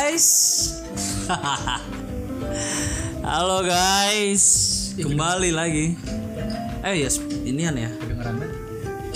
guys. 0.00 0.28
Halo 3.28 3.60
guys. 3.60 4.44
Kembali 4.96 5.52
lagi. 5.52 5.92
Eh 6.80 7.04
yes, 7.04 7.20
inian 7.44 7.76
ya. 7.76 7.92
Kedengeran 8.00 8.40
banget 8.40 8.56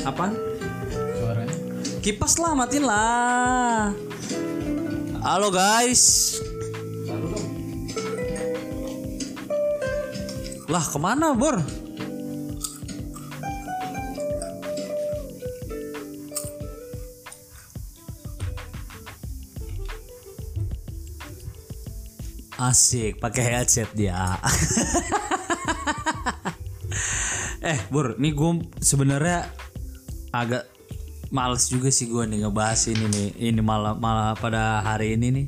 Apaan? 0.05 0.36
suaranya. 0.93 1.57
Kipas 2.05 2.36
lah, 2.36 2.53
matiin 2.53 2.85
lah. 2.85 3.96
Halo 5.25 5.49
guys. 5.49 6.36
Lah 10.68 10.85
ke 10.85 10.98
mana 11.01 11.32
Bor? 11.32 11.64
Asik, 22.64 23.21
pakai 23.21 23.45
headset 23.45 23.93
dia. 23.93 24.17
eh, 27.61 27.77
Bur, 27.93 28.17
nih 28.17 28.32
gue 28.32 28.64
sebenarnya 28.81 29.53
agak 30.32 30.64
males 31.29 31.68
juga 31.68 31.93
sih 31.93 32.09
gue 32.09 32.25
nih 32.25 32.48
ngebahas 32.48 32.89
ini 32.89 33.05
nih. 33.05 33.28
Ini 33.53 33.61
malam 33.61 34.00
malah 34.00 34.33
pada 34.33 34.81
hari 34.81 35.12
ini 35.12 35.28
nih. 35.28 35.47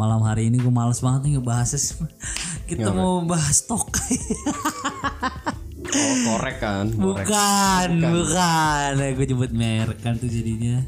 Malam 0.00 0.24
hari 0.24 0.48
ini 0.48 0.64
gue 0.64 0.72
males 0.72 1.04
banget 1.04 1.28
nih 1.28 1.32
ngebahasnya. 1.36 2.08
Kita 2.72 2.88
mau 2.96 3.20
bahas 3.28 3.68
tokai. 3.68 4.16
Oh, 5.84 6.14
korek 6.24 6.56
kan. 6.56 6.88
Korek. 6.88 7.28
bukan, 7.28 7.88
bukan. 8.00 8.92
Gue 9.12 9.26
nyebut 9.28 9.52
merek 9.52 10.00
kan 10.00 10.16
tuh 10.16 10.32
jadinya. 10.32 10.80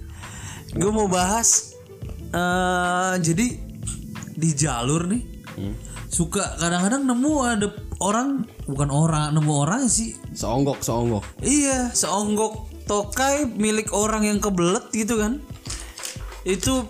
Gue 0.72 0.88
mau 0.88 1.12
bahas 1.12 1.76
eh 2.32 3.14
jadi 3.20 3.65
di 4.36 4.52
jalur 4.52 5.08
nih 5.08 5.22
suka 6.06 6.60
kadang-kadang 6.60 7.08
nemu 7.08 7.32
ada 7.42 7.68
orang 7.98 8.44
bukan 8.68 8.88
orang 8.92 9.32
nemu 9.32 9.52
orang 9.56 9.88
sih 9.88 10.12
Seonggok, 10.36 10.84
seonggok. 10.84 11.24
Iya, 11.40 11.90
seonggok 11.90 12.84
tokai 12.84 13.48
milik 13.48 13.88
orang 13.90 14.28
yang 14.28 14.36
kebelet 14.36 14.84
gitu 14.92 15.16
kan. 15.16 15.40
Itu 16.44 16.84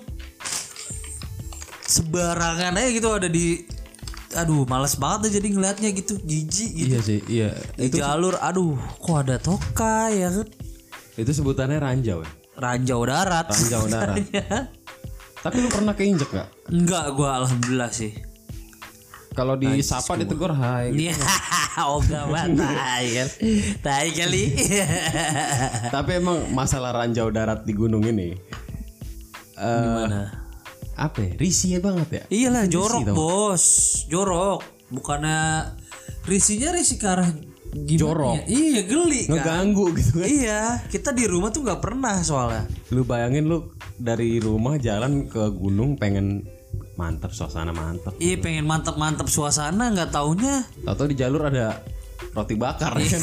sebarangan 1.86 2.74
aja 2.74 2.90
gitu 2.90 3.08
ada 3.14 3.30
di 3.30 3.62
aduh 4.34 4.66
males 4.66 4.98
banget 4.98 5.30
deh 5.30 5.32
jadi 5.40 5.48
ngelihatnya 5.54 5.88
gitu 5.94 6.18
jijik 6.20 6.70
gitu 6.74 6.90
Iya 6.92 7.00
sih, 7.00 7.20
iya. 7.30 7.50
di 7.78 7.88
jalur 7.88 8.34
aduh 8.36 8.74
kok 9.00 9.16
ada 9.22 9.38
tokai 9.38 10.20
ya 10.20 10.28
kan 10.28 10.48
Itu 11.16 11.30
sebutannya 11.32 11.78
ranjau 11.80 12.20
ya. 12.20 12.30
ranjau 12.58 13.00
darat 13.06 13.46
Ranjau 13.48 13.86
darat. 13.88 14.16
Tapi 15.46 15.56
lu 15.62 15.70
pernah 15.70 15.94
keinjek 15.94 16.28
gak? 16.28 16.48
Enggak 16.68 17.14
gua 17.14 17.44
alhamdulillah 17.44 17.90
sih 17.90 18.12
Kalau 19.36 19.52
disapa 19.52 20.16
ditegur 20.16 20.48
hai. 20.48 20.96
Iya, 20.96 21.12
ogah 21.92 22.24
banget 22.32 23.28
tai 23.84 24.08
kali. 24.08 24.48
Tapi 25.94 26.10
emang 26.16 26.48
masalah 26.56 26.96
ranjau 26.96 27.28
darat 27.28 27.68
di 27.68 27.76
gunung 27.76 28.00
ini 28.02 28.32
eh 29.56 29.80
Gimana? 29.84 30.32
apa 30.96 31.18
ya? 31.20 31.32
Risih 31.36 31.84
banget 31.84 32.08
ya. 32.08 32.22
Iyalah 32.32 32.64
jorok 32.64 33.04
bos, 33.12 33.64
jorok. 34.08 34.64
Bukannya 34.88 35.68
risinya 36.24 36.72
risi 36.72 36.96
ke 36.96 37.04
arah 37.04 37.28
gimana 37.76 38.00
Jorok. 38.00 38.36
ya? 38.40 38.44
Iya 38.48 38.80
geli 38.88 39.20
kan. 39.28 39.36
Ngeganggu 39.36 39.84
gitu 40.00 40.10
kan. 40.16 40.26
Iya, 40.32 40.62
kita 40.88 41.12
di 41.12 41.28
rumah 41.28 41.52
tuh 41.52 41.60
nggak 41.60 41.84
pernah 41.84 42.16
soalnya. 42.24 42.64
Lu 42.88 43.04
bayangin 43.04 43.44
lu 43.44 43.68
dari 44.00 44.40
rumah 44.40 44.80
jalan 44.80 45.28
ke 45.28 45.44
gunung 45.52 46.00
pengen 46.00 46.48
mantap 46.96 47.30
suasana 47.32 47.72
mantap. 47.76 48.16
Iya 48.16 48.40
pengen 48.40 48.64
mantap-mantap 48.64 49.28
suasana 49.28 49.92
nggak 49.92 50.16
taunya 50.16 50.64
Tahu 50.84 51.12
di 51.12 51.16
jalur 51.16 51.44
ada 51.52 51.84
roti 52.32 52.56
bakar 52.56 52.96
ya 52.96 53.08
kan. 53.08 53.22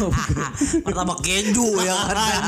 martabak 0.86 1.18
keju 1.22 1.82
ya 1.82 1.94
kan. 2.10 2.42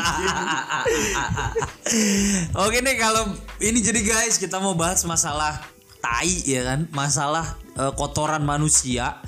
Oke 2.66 2.78
nih 2.82 2.96
kalau 2.98 3.34
ini 3.62 3.78
jadi 3.82 4.00
guys 4.02 4.38
kita 4.38 4.62
mau 4.62 4.74
bahas 4.78 5.02
masalah 5.06 5.77
tai 5.98 6.30
ya 6.46 6.62
kan, 6.62 6.86
masalah 6.94 7.58
eh, 7.74 7.92
kotoran 7.98 8.46
manusia 8.46 9.18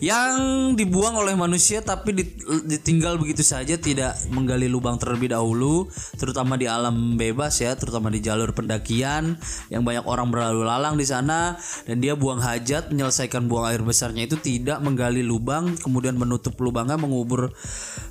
yang 0.00 0.72
dibuang 0.78 1.12
oleh 1.12 1.36
manusia 1.36 1.84
tapi 1.84 2.16
dit- 2.16 2.40
ditinggal 2.64 3.20
begitu 3.20 3.44
saja 3.44 3.76
tidak 3.76 4.16
menggali 4.32 4.64
lubang 4.64 4.96
terlebih 4.96 5.36
dahulu, 5.36 5.90
terutama 6.16 6.56
di 6.56 6.64
alam 6.64 7.20
bebas 7.20 7.60
ya, 7.60 7.76
terutama 7.76 8.08
di 8.08 8.24
jalur 8.24 8.56
pendakian 8.56 9.36
yang 9.68 9.82
banyak 9.84 10.08
orang 10.08 10.32
berlalu 10.32 10.64
lalang 10.64 10.96
di 10.96 11.04
sana 11.04 11.60
dan 11.84 12.00
dia 12.00 12.16
buang 12.16 12.40
hajat 12.40 12.88
menyelesaikan 12.88 13.44
buang 13.44 13.68
air 13.68 13.84
besarnya 13.84 14.24
itu 14.24 14.40
tidak 14.40 14.80
menggali 14.80 15.20
lubang 15.20 15.76
kemudian 15.76 16.16
menutup 16.16 16.56
lubangnya 16.56 16.96
mengubur 16.96 17.52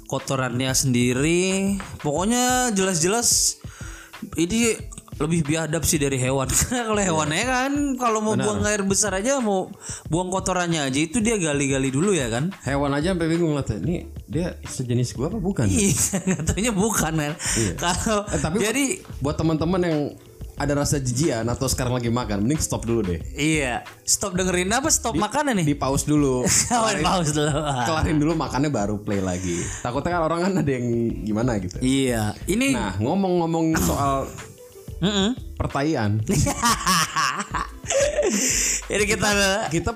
kotorannya 0.06 0.74
sendiri. 0.74 1.78
Pokoknya 2.02 2.74
jelas-jelas 2.74 3.58
ini 4.38 4.76
lebih 5.20 5.44
biadab 5.44 5.84
sih 5.84 6.00
dari 6.00 6.16
hewan. 6.16 6.48
kalau 6.88 7.00
hewannya 7.00 7.44
kan 7.44 7.72
kalau 8.00 8.20
mau 8.24 8.40
buang 8.40 8.64
air 8.64 8.82
besar 8.88 9.12
aja 9.20 9.44
mau 9.44 9.68
buang 10.08 10.32
kotorannya 10.32 10.88
aja 10.88 11.00
itu 11.00 11.20
dia 11.20 11.36
gali-gali 11.36 11.92
dulu 11.92 12.16
ya 12.16 12.32
kan. 12.32 12.56
Hewan 12.64 12.96
aja 12.96 13.12
sampai 13.12 13.28
bingung 13.28 13.52
lah 13.52 13.68
Ini 13.68 14.08
dia 14.26 14.56
sejenis 14.64 15.14
gua 15.14 15.28
apa 15.28 15.40
bukan? 15.40 15.68
Iya, 15.80 15.94
katanya 16.44 16.72
bukan 16.72 17.14
kan. 17.16 17.34
Kalau 17.76 18.22
Eh, 18.30 18.40
tapi 18.40 18.56
jadi 18.62 18.84
buat 19.20 19.36
teman-teman 19.36 19.82
yang 19.84 20.00
ada 20.60 20.76
rasa 20.76 21.00
jijian 21.00 21.48
atau 21.48 21.72
sekarang 21.72 21.96
lagi 21.96 22.12
makan, 22.12 22.44
mending 22.44 22.60
stop 22.60 22.84
dulu 22.84 23.00
deh. 23.08 23.20
iya, 23.32 23.80
stop 24.04 24.36
dengerin 24.36 24.68
apa 24.76 24.92
stop 24.92 25.16
makanan 25.16 25.56
nih? 25.64 25.72
Di 25.72 25.78
pause 25.80 26.04
dulu. 26.04 26.44
Kawan 26.72 27.00
pause 27.00 27.32
dulu. 27.32 27.56
Kelarin 27.88 28.18
dulu 28.20 28.36
makannya 28.36 28.68
baru 28.68 29.00
play 29.00 29.24
lagi. 29.24 29.64
Takutnya 29.80 30.20
kan 30.20 30.24
orang 30.28 30.40
kan 30.44 30.54
ada 30.60 30.72
yang 30.72 30.86
gimana 31.24 31.56
gitu. 31.64 31.80
Iya, 31.80 32.36
ini 32.44 32.76
Nah, 32.76 33.00
ngomong-ngomong 33.00 33.72
soal 33.80 34.28
Mm-mm. 35.00 35.30
pertanyaan, 35.56 36.20
ini 38.90 39.06
kita 39.16 39.30
kita 39.72 39.92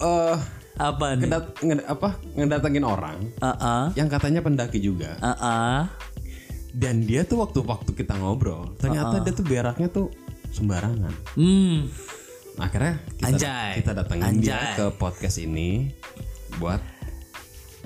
eh 0.00 0.36
apa 0.80 1.04
nih? 1.12 1.28
ngedat- 1.28 1.54
nged- 1.60 1.86
apa 1.86 2.08
ngedatengin 2.32 2.84
orang 2.86 3.18
Heeh. 3.36 3.84
yang 4.00 4.08
katanya 4.08 4.40
pendaki 4.40 4.80
juga. 4.80 5.18
Heeh. 5.20 5.76
Dan 6.70 7.02
dia 7.02 7.26
tuh 7.26 7.42
waktu-waktu 7.42 7.90
kita 7.92 8.14
ngobrol, 8.16 8.78
ternyata 8.78 9.18
dia 9.20 9.34
tuh 9.34 9.42
beraknya 9.42 9.90
tuh 9.90 10.08
sembarangan. 10.54 11.10
Hmm. 11.34 11.90
Akhirnya 12.56 13.02
kita, 13.18 13.26
Anjay. 13.34 13.70
kita 13.82 13.90
datangin 13.92 14.38
dia 14.38 14.78
ke 14.78 14.86
podcast 14.94 15.42
ini 15.42 15.90
buat 16.62 16.78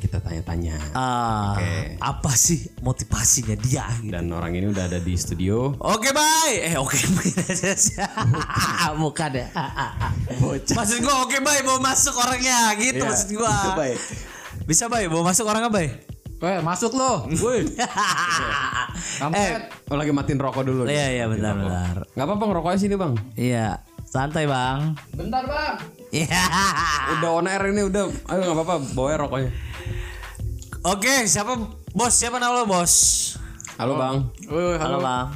kita 0.04 0.20
tanya-tanya. 0.20 0.76
Ah, 0.92 1.56
Oke. 1.56 1.96
apa 1.96 2.32
sih 2.34 2.68
motivasinya 2.78 3.56
dia 3.56 3.88
gitu? 3.98 4.12
Dan 4.12 4.28
orang 4.28 4.52
ini 4.52 4.68
udah 4.68 4.84
ada 4.84 5.00
di 5.00 5.16
studio. 5.16 5.72
Oke 5.80 6.12
bye. 6.12 6.54
Eh 6.60 6.76
oke 6.76 6.94
Bukan 9.00 9.30
ya. 9.32 9.46
Maksud 10.52 10.98
gua 11.00 11.24
oke 11.24 11.40
bye 11.40 11.60
mau 11.64 11.80
masuk 11.80 12.14
orangnya 12.14 12.76
gitu 12.76 13.00
Iya. 13.00 13.08
maksud 13.08 13.28
gua. 13.32 13.52
Baik. 13.80 13.98
Bisa 14.64 14.86
bye 14.86 15.08
mau 15.08 15.24
masuk 15.24 15.44
orang 15.44 15.66
apa? 15.66 15.80
Weh, 16.34 16.60
masuk 16.60 16.92
lo. 16.92 17.24
Woi. 17.40 17.64
Kampret. 19.20 19.72
Oh 19.88 19.96
lagi 19.96 20.12
matiin 20.12 20.36
rokok 20.36 20.62
dulu. 20.62 20.84
nih. 20.84 20.92
Iya 20.92 21.06
iya 21.10 21.24
benar 21.26 21.56
benar. 21.56 21.94
Nggak 22.12 22.26
apa-apa 22.28 22.44
ngerokoknya 22.46 22.78
sini 22.78 22.94
bang. 22.94 23.12
Iya 23.34 23.80
santai 24.04 24.44
bang. 24.44 24.92
Bentar, 25.10 25.42
Bang. 25.42 25.74
Iya. 26.14 26.30
Udah 27.18 27.30
on 27.34 27.48
air 27.48 27.66
ini 27.66 27.82
udah. 27.82 28.06
Ayo 28.28 28.38
nggak 28.44 28.54
apa-apa 28.54 28.74
bawa 28.94 29.08
rokoknya. 29.18 29.50
Oke 30.84 31.24
siapa 31.24 31.56
bos 31.90 32.12
siapa 32.12 32.36
nama 32.36 32.52
lo 32.54 32.68
bos? 32.68 32.92
Halo 33.74 33.96
bang. 33.96 34.16
Woi, 34.46 34.76
Halo 34.76 34.98
halo. 34.98 34.98
bang. 35.00 35.26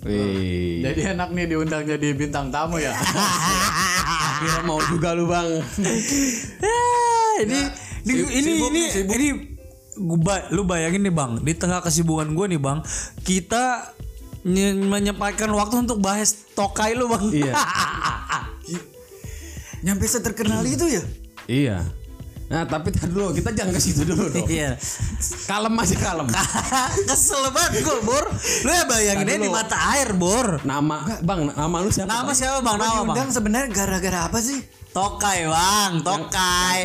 Wih. 0.00 0.80
Jadi 0.80 1.00
enak 1.12 1.28
nih 1.30 1.44
diundang 1.46 1.84
jadi 1.84 2.08
bintang 2.12 2.48
tamu 2.48 2.80
ya. 2.80 2.96
Kira 4.40 4.64
mau 4.64 4.80
juga 4.82 5.12
lu 5.12 5.28
bang. 5.28 5.46
Ah, 6.58 7.36
ini 7.38 7.60
ini 8.02 8.18
sibuk 8.18 8.30
ini 8.32 8.50
nih, 8.74 8.88
ini 8.96 9.14
ini 9.14 9.28
gua 9.94 10.42
lu 10.50 10.64
bayangin 10.64 11.04
nih 11.04 11.12
bang 11.12 11.38
di 11.38 11.52
tengah 11.52 11.78
kesibukan 11.78 12.26
gue 12.26 12.46
nih 12.48 12.58
bang 12.58 12.82
kita 13.22 13.94
nye- 14.42 14.74
menyempatkan 14.74 15.46
waktu 15.48 15.86
untuk 15.86 16.02
bahas 16.02 16.34
tokai 16.50 16.94
lu 16.94 17.06
bang 17.06 17.24
Iya. 17.30 17.52
Nyampe 19.86 20.02
seterkenal 20.04 20.66
itu 20.66 20.82
ya? 20.88 21.02
iya. 21.46 21.78
Nah 22.48 22.64
tapi 22.64 22.88
tar 22.88 23.06
dulu 23.06 23.30
kita 23.30 23.52
jangan 23.52 23.70
ke 23.70 23.78
situ 23.78 24.02
dulu 24.02 24.24
dong. 24.26 24.48
iya 24.48 24.72
Kalem 25.44 25.74
aja 25.74 25.96
kalem. 25.98 26.26
kesel 27.08 27.44
banget 27.48 27.82
gue 27.82 27.98
bor 28.02 28.24
lu 28.64 28.70
ya 28.70 28.84
bayanginnya 28.84 29.28
Tadi 29.30 29.44
di 29.44 29.48
lu- 29.48 29.54
mata 29.54 29.78
air 29.92 30.10
bor 30.14 30.48
Nama 30.62 30.96
bang 31.20 31.40
nama 31.50 31.76
lu 31.78 31.88
siapa? 31.88 32.08
nama 32.08 32.24
Bang? 32.24 32.34
siapa 32.34 32.58
bang 32.58 32.76
nama 32.76 32.80
bang 32.80 32.96
Diundang 33.06 33.28
sebenarnya 33.30 33.68
gara-gara 33.70 34.20
apa 34.24 34.38
sih? 34.38 34.64
tokai 34.90 35.44
bang 35.44 35.92
tokai 36.00 36.78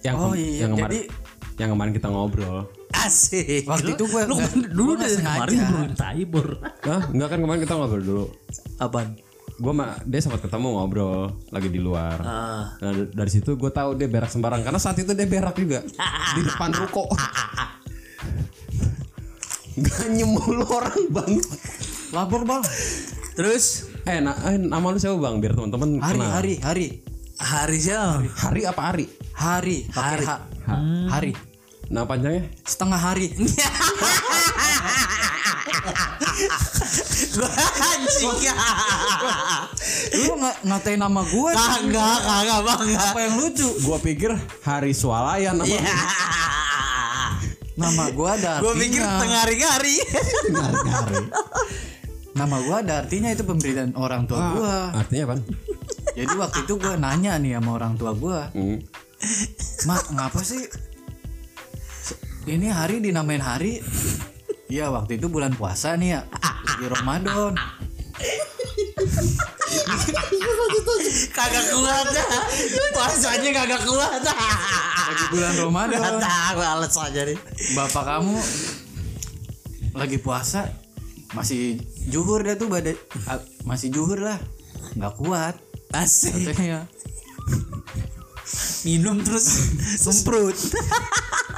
Yang 0.00 0.14
Oh, 0.16 0.30
kem- 0.30 0.38
iya, 0.38 0.58
yang 0.60 0.70
kemarin 0.72 0.94
jadi- 0.94 1.08
yang 1.56 1.70
kemarin 1.70 1.92
kita 1.92 2.08
ngobrol. 2.08 2.58
asik 2.92 3.62
Waktu 3.64 3.84
Lu- 3.84 3.94
itu 3.94 4.04
gua 4.06 4.22
lu 4.24 4.34
nggak- 4.36 4.54
dulu 4.70 4.90
gua 4.90 4.96
nggak 4.96 5.10
dari 5.10 5.18
kemarin 5.20 5.58
belum 5.66 5.90
tai 5.94 6.22
bor 6.24 6.48
Hah? 6.80 7.02
Enggak 7.08 7.28
kan 7.28 7.38
kemarin 7.40 7.60
kita 7.60 7.74
ngobrol 7.74 8.00
dulu. 8.00 8.24
apaan 8.78 9.08
gue 9.60 9.70
ma 9.70 9.92
dia 10.02 10.18
sempat 10.18 10.40
ketemu 10.40 10.72
ngobrol 10.72 11.28
lagi 11.48 11.68
di 11.68 11.76
luar. 11.76 12.16
Ah. 12.18 12.62
Nah 12.80 12.90
dari 13.06 13.28
situ 13.28 13.54
gue 13.54 13.68
tahu 13.68 13.92
dia 13.92 14.06
berak 14.06 14.26
sembarang 14.26 14.60
karena 14.60 14.76
saat 14.76 14.96
itu 14.96 15.12
dia 15.12 15.24
berak 15.24 15.54
juga 15.54 15.84
di 16.36 16.40
depan 16.40 16.72
ruko. 16.72 17.04
Gak 19.76 20.08
nyemul 20.10 20.60
orang 20.62 21.00
bang. 21.08 21.32
Lapor 22.10 22.42
bang. 22.42 22.60
Terus 23.32 23.86
Eh, 24.00 24.16
na 24.16 24.32
eh, 24.48 24.56
nama 24.56 24.88
lu 24.88 24.96
siapa 24.96 25.14
bang? 25.14 25.38
Biar 25.38 25.52
teman-teman 25.52 26.00
Hari 26.00 26.16
kenal. 26.16 26.30
hari 26.32 26.54
hari 26.58 26.86
hari 27.36 27.78
siapa? 27.78 28.24
Hari 28.24 28.60
apa 28.64 28.82
hari? 28.82 29.04
hari 29.30 29.76
pakai 29.86 30.20
H. 30.20 30.30
Hari. 31.10 31.30
Nama 31.86 32.04
panjangnya? 32.04 32.42
Setengah 32.62 32.96
hari. 32.96 33.32
Gua 37.30 37.50
anjing. 37.86 38.32
Lu 40.20 40.32
nggak 40.36 40.56
ngatain 40.64 40.98
nama 40.98 41.20
gue? 41.22 41.50
Kagak, 41.52 42.18
kagak 42.20 42.60
bang. 42.64 42.80
Apa 42.96 43.18
yang 43.20 43.34
lucu? 43.36 43.68
Gue 43.80 43.98
pikir 44.00 44.30
hari 44.60 44.92
swalayan? 44.92 45.60
Iya. 45.62 45.80
Nama 47.76 48.04
gue 48.10 48.28
ada 48.28 48.60
Gue 48.60 48.70
artinya. 48.70 48.82
pikir 48.82 49.02
tengah 49.02 49.38
hari-hari. 49.40 49.94
Nama 52.30 52.56
gue 52.56 52.76
ada 52.78 52.94
artinya 53.00 53.28
itu 53.28 53.42
pemberitaan 53.42 53.92
orang 53.94 54.24
tua 54.24 54.40
gue. 54.52 54.74
Artinya 54.94 55.22
apa? 55.26 55.34
Jadi 56.10 56.34
waktu 56.34 56.58
itu 56.64 56.74
gue 56.76 56.94
nanya 56.96 57.36
nih 57.36 57.56
sama 57.56 57.70
orang 57.72 57.94
tua 57.96 58.12
gue, 58.12 58.38
Hmm. 58.52 58.78
Mak 59.84 60.12
ngapa 60.12 60.40
sih? 60.40 60.64
Ini 62.46 62.72
hari 62.72 63.00
dinamain 63.00 63.40
hari? 63.40 63.84
Iya 64.66 64.88
waktu 64.88 65.16
itu 65.16 65.26
bulan 65.26 65.52
puasa 65.52 65.92
nih 65.94 66.14
ya, 66.14 66.20
di 66.80 66.86
Ramadan. 66.88 67.52
kagak 71.36 71.66
kuat 71.76 72.06
dah. 72.08 72.28
Puasanya 72.96 73.50
kagak 73.52 73.82
kuat 73.84 74.24
dah. 74.24 74.36
Lagi 75.12 75.24
bulan 75.28 75.54
Ramadan. 75.60 76.12
Tahu 76.16 76.60
alat 76.64 76.92
saja 76.92 77.20
nih. 77.28 77.36
Bapak 77.76 78.04
kamu 78.08 78.40
lagi 79.90 80.22
puasa 80.22 80.70
masih 81.34 81.82
juhur 82.06 82.46
dia 82.46 82.54
tuh 82.54 82.70
badai 82.70 82.94
ah, 83.26 83.42
masih 83.66 83.90
juhur 83.90 84.22
lah 84.22 84.38
nggak 84.94 85.14
kuat 85.18 85.58
Asik. 85.90 86.54
katanya 86.54 86.86
Minum 88.80 89.20
terus 89.20 89.46
semprot. 90.04 90.56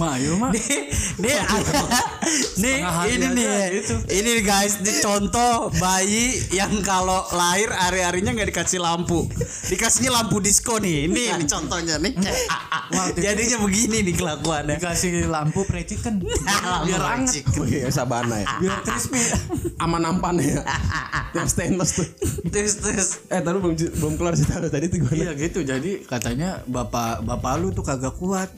mak 0.00 0.14
yuk 0.20 0.36
mak. 0.40 0.50
Nih, 0.56 0.80
nih 1.20 1.36
ada 1.40 1.80
nih 2.62 2.76
ini 3.12 3.26
nih 3.36 3.46
gitu. 3.82 3.94
ini 4.08 4.32
guys 4.40 4.80
ini 4.80 4.92
contoh 5.04 5.68
bayi 5.76 6.40
yang 6.54 6.72
kalau 6.80 7.20
lahir 7.36 7.68
hari-harinya 7.68 8.32
nggak 8.32 8.48
dikasih 8.54 8.80
lampu. 8.80 9.28
Dikasihnya 9.68 10.10
lampu 10.12 10.40
disco 10.40 10.80
nih. 10.80 11.10
Ini 11.10 11.22
ini. 11.36 11.44
contohnya 11.44 12.00
nih. 12.00 12.12
Jadinya 13.16 13.58
begini 13.60 14.06
nih 14.06 14.14
kelakuannya. 14.16 14.76
dikasih 14.80 15.28
lampu 15.28 15.64
percikan 15.68 16.22
biar 16.86 17.02
anget. 17.02 17.44
Oh 17.58 17.66
iya, 17.68 17.88
sabana 17.92 18.40
ya. 18.40 18.46
biar 18.60 18.76
crispy. 18.86 19.20
Sama 19.76 19.98
nampan 20.00 20.40
ya. 20.40 20.64
Yang 21.36 21.48
stainless 21.52 21.90
tuh. 22.00 22.08
terus 22.48 22.74
terus. 22.80 23.08
Eh, 23.28 23.40
tadi 23.40 23.56
belum 23.60 23.76
belum 23.76 24.14
kelar 24.16 24.34
sih 24.36 24.46
tadi 24.48 24.86
tuh 24.88 24.98
gue. 25.04 25.14
iya 25.16 25.32
gitu. 25.36 25.64
Jadi 25.64 26.04
katanya 26.08 26.64
bapak 26.64 27.24
bapak 27.24 27.52
lu 27.60 27.74
tuh 27.74 27.84
kagak 27.84 28.16
kuat 28.16 28.48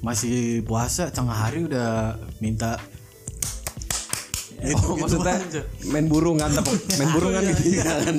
masih 0.00 0.64
puasa 0.64 1.12
tengah 1.12 1.36
hari 1.36 1.68
udah 1.68 2.16
minta 2.40 2.80
Oh, 4.60 4.92
maksudnya 4.92 5.40
aja. 5.40 5.62
main 5.92 6.04
burung 6.04 6.36
kan 6.36 6.52
tapi 6.52 6.76
main 7.00 7.08
burung 7.16 7.32
kan? 7.32 7.42
Gitu 7.48 7.80
kan. 7.80 8.12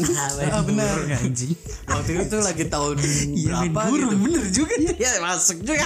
Ah, 0.50 0.62
benar 0.66 0.98
anjing. 1.22 1.54
Waktu 1.86 2.12
itu 2.26 2.38
lagi 2.42 2.66
tahun 2.66 2.98
Iya 2.98 3.54
main 3.62 3.70
berapa 3.70 3.82
burung 3.94 4.18
gitu. 4.18 4.26
bener 4.26 4.44
juga 4.50 4.74
ya 4.98 5.12
masuk 5.22 5.62
juga. 5.62 5.86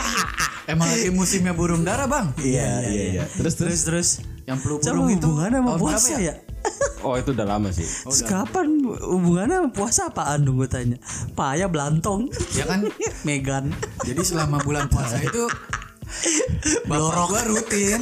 Emang 0.66 0.88
lagi 0.88 1.12
musimnya 1.12 1.52
burung 1.52 1.84
dara 1.84 2.08
bang? 2.08 2.32
Iya, 2.40 2.88
iya, 2.88 3.04
iya. 3.20 3.24
Terus 3.36 3.54
terus? 3.60 3.68
Terus 3.68 3.84
terus. 3.84 4.10
Yang 4.48 4.60
Coba 4.64 4.76
burung 4.80 5.08
itu 5.12 5.26
hubungannya 5.28 5.60
sama 5.60 5.74
puasa 5.76 6.08
berapa 6.16 6.24
ya? 6.24 6.34
oh 7.06 7.14
itu 7.20 7.30
udah 7.36 7.48
lama 7.52 7.70
sih. 7.76 7.86
Terus 7.86 8.22
kapan 8.24 8.68
hubungannya 8.88 9.56
sama 9.60 9.70
puasa 9.76 10.02
apaan 10.08 10.40
dong 10.48 10.56
gue 10.64 10.70
tanya? 10.72 10.98
Paya 11.36 11.68
belantong. 11.68 12.32
Ya 12.56 12.64
kan? 12.64 12.88
Megan. 13.28 13.76
Jadi 14.08 14.22
selama 14.24 14.64
bulan 14.64 14.88
puasa 14.88 15.20
itu 15.20 15.52
bapak 16.90 17.26
gua 17.30 17.42
rutin. 17.48 18.02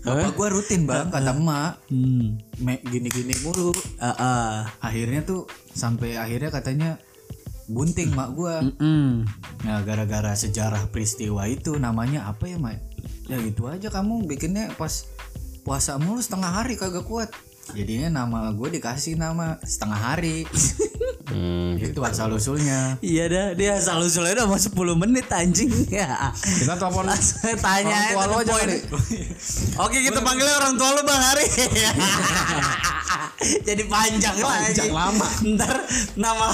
Bapak 0.00 0.32
gua 0.34 0.48
rutin 0.52 0.80
bang 0.84 1.08
kata 1.08 1.32
emak. 1.34 1.72
Hmm. 1.88 2.40
Gini-gini 2.86 3.34
mulu. 3.44 3.74
Ah, 3.98 4.14
ah. 4.16 4.54
akhirnya 4.80 5.24
tuh 5.24 5.46
sampai 5.72 6.16
akhirnya 6.16 6.50
katanya 6.50 6.90
bunting 7.70 8.10
mak 8.12 8.34
gua. 8.34 8.60
Mm-mm. 8.66 9.24
nah 9.62 9.78
gara-gara 9.86 10.34
sejarah 10.34 10.90
peristiwa 10.90 11.46
itu 11.46 11.78
namanya 11.78 12.26
apa 12.26 12.50
ya 12.50 12.58
mak? 12.58 12.82
Ya 13.30 13.38
gitu 13.38 13.70
aja 13.70 13.88
kamu 13.92 14.26
bikinnya 14.26 14.74
pas 14.74 15.06
puasa 15.62 16.00
mulu 16.00 16.18
setengah 16.18 16.50
hari 16.50 16.74
kagak 16.74 17.06
kuat 17.06 17.30
jadinya 17.72 18.08
nama 18.22 18.50
gue 18.50 18.68
dikasih 18.72 19.14
nama 19.14 19.56
setengah 19.60 19.96
hari 19.96 20.44
Hmm. 21.30 21.78
itu 21.78 22.02
asal 22.02 22.26
usulnya 22.34 22.98
Iya 22.98 23.30
dah 23.30 23.46
dia 23.54 23.78
asal 23.78 24.02
usulnya 24.02 24.34
udah 24.34 24.46
mau 24.50 24.58
10 24.58 24.74
menit 24.98 25.30
anjing 25.30 25.70
ya. 25.86 26.34
Kita 26.34 26.74
telepon 26.74 27.06
Tanya 27.62 28.10
orang 28.10 28.10
tua 28.10 28.18
aja 28.18 28.26
lu 28.26 28.34
aja 28.34 28.52
kali. 28.58 28.78
Oke 29.78 30.02
kita 30.02 30.18
panggilnya 30.20 30.58
orang 30.58 30.74
tua 30.74 30.90
lu 30.90 31.02
Bang 31.06 31.22
Hari 31.22 31.46
Jadi 33.68 33.82
panjang, 33.86 34.34
Panjang 34.36 34.74
lagi. 34.74 34.90
lama. 34.90 35.28
Ntar 35.54 35.76
nama 36.18 36.46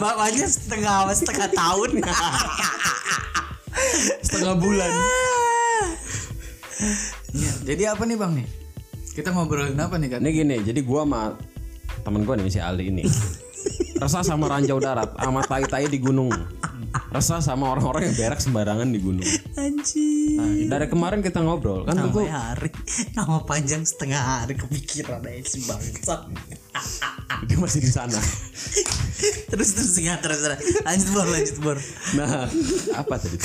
bapaknya 0.00 0.48
setengah 0.48 1.12
setengah 1.12 1.48
tahun 1.52 1.90
setengah 4.24 4.54
bulan. 4.56 4.92
Iya, 7.36 7.52
jadi 7.68 7.82
apa 7.92 8.08
nih 8.08 8.16
bang 8.16 8.32
nih 8.40 8.46
kita 9.12 9.28
ngobrolin 9.32 9.76
apa 9.76 10.00
nih 10.00 10.08
kan 10.16 10.20
Ini 10.24 10.30
gini, 10.32 10.56
jadi 10.64 10.80
gua 10.80 11.04
sama 11.04 11.22
temen 12.02 12.24
gua 12.24 12.34
nih 12.40 12.48
si 12.48 12.60
Ali 12.60 12.88
ini. 12.88 13.04
Resah 14.02 14.26
sama 14.26 14.50
ranjau 14.50 14.82
darat, 14.82 15.14
sama 15.14 15.44
tai-tai 15.46 15.86
di 15.86 16.02
gunung. 16.02 16.32
Resah 17.12 17.40
sama 17.40 17.72
orang-orang 17.72 18.10
yang 18.10 18.16
berak 18.16 18.40
sembarangan 18.40 18.88
di 18.88 18.98
gunung. 19.00 19.28
Anjing 19.56 20.20
Nah, 20.32 20.48
dari 20.76 20.86
kemarin 20.88 21.20
kita 21.20 21.44
ngobrol 21.44 21.84
kan 21.84 21.92
Nama 21.92 22.08
tuh 22.08 22.24
hari 22.24 22.72
Nama 23.12 23.36
panjang 23.44 23.84
setengah 23.84 24.16
hari 24.16 24.56
Kepikiran 24.56 25.20
aja 25.20 25.44
si 25.44 25.60
bangsat 25.68 26.20
dia 27.42 27.56
masih 27.60 27.84
di 27.84 27.90
sana. 27.92 28.16
Terus 29.52 29.76
terus 29.76 29.92
nggak 29.98 30.18
terus 30.24 30.40
terus 30.40 30.58
Lanjut 30.88 31.08
bor 31.12 31.26
lanjut 31.28 31.56
bor 31.60 31.78
Nah, 32.16 32.48
apa 32.96 33.14
tadi? 33.20 33.38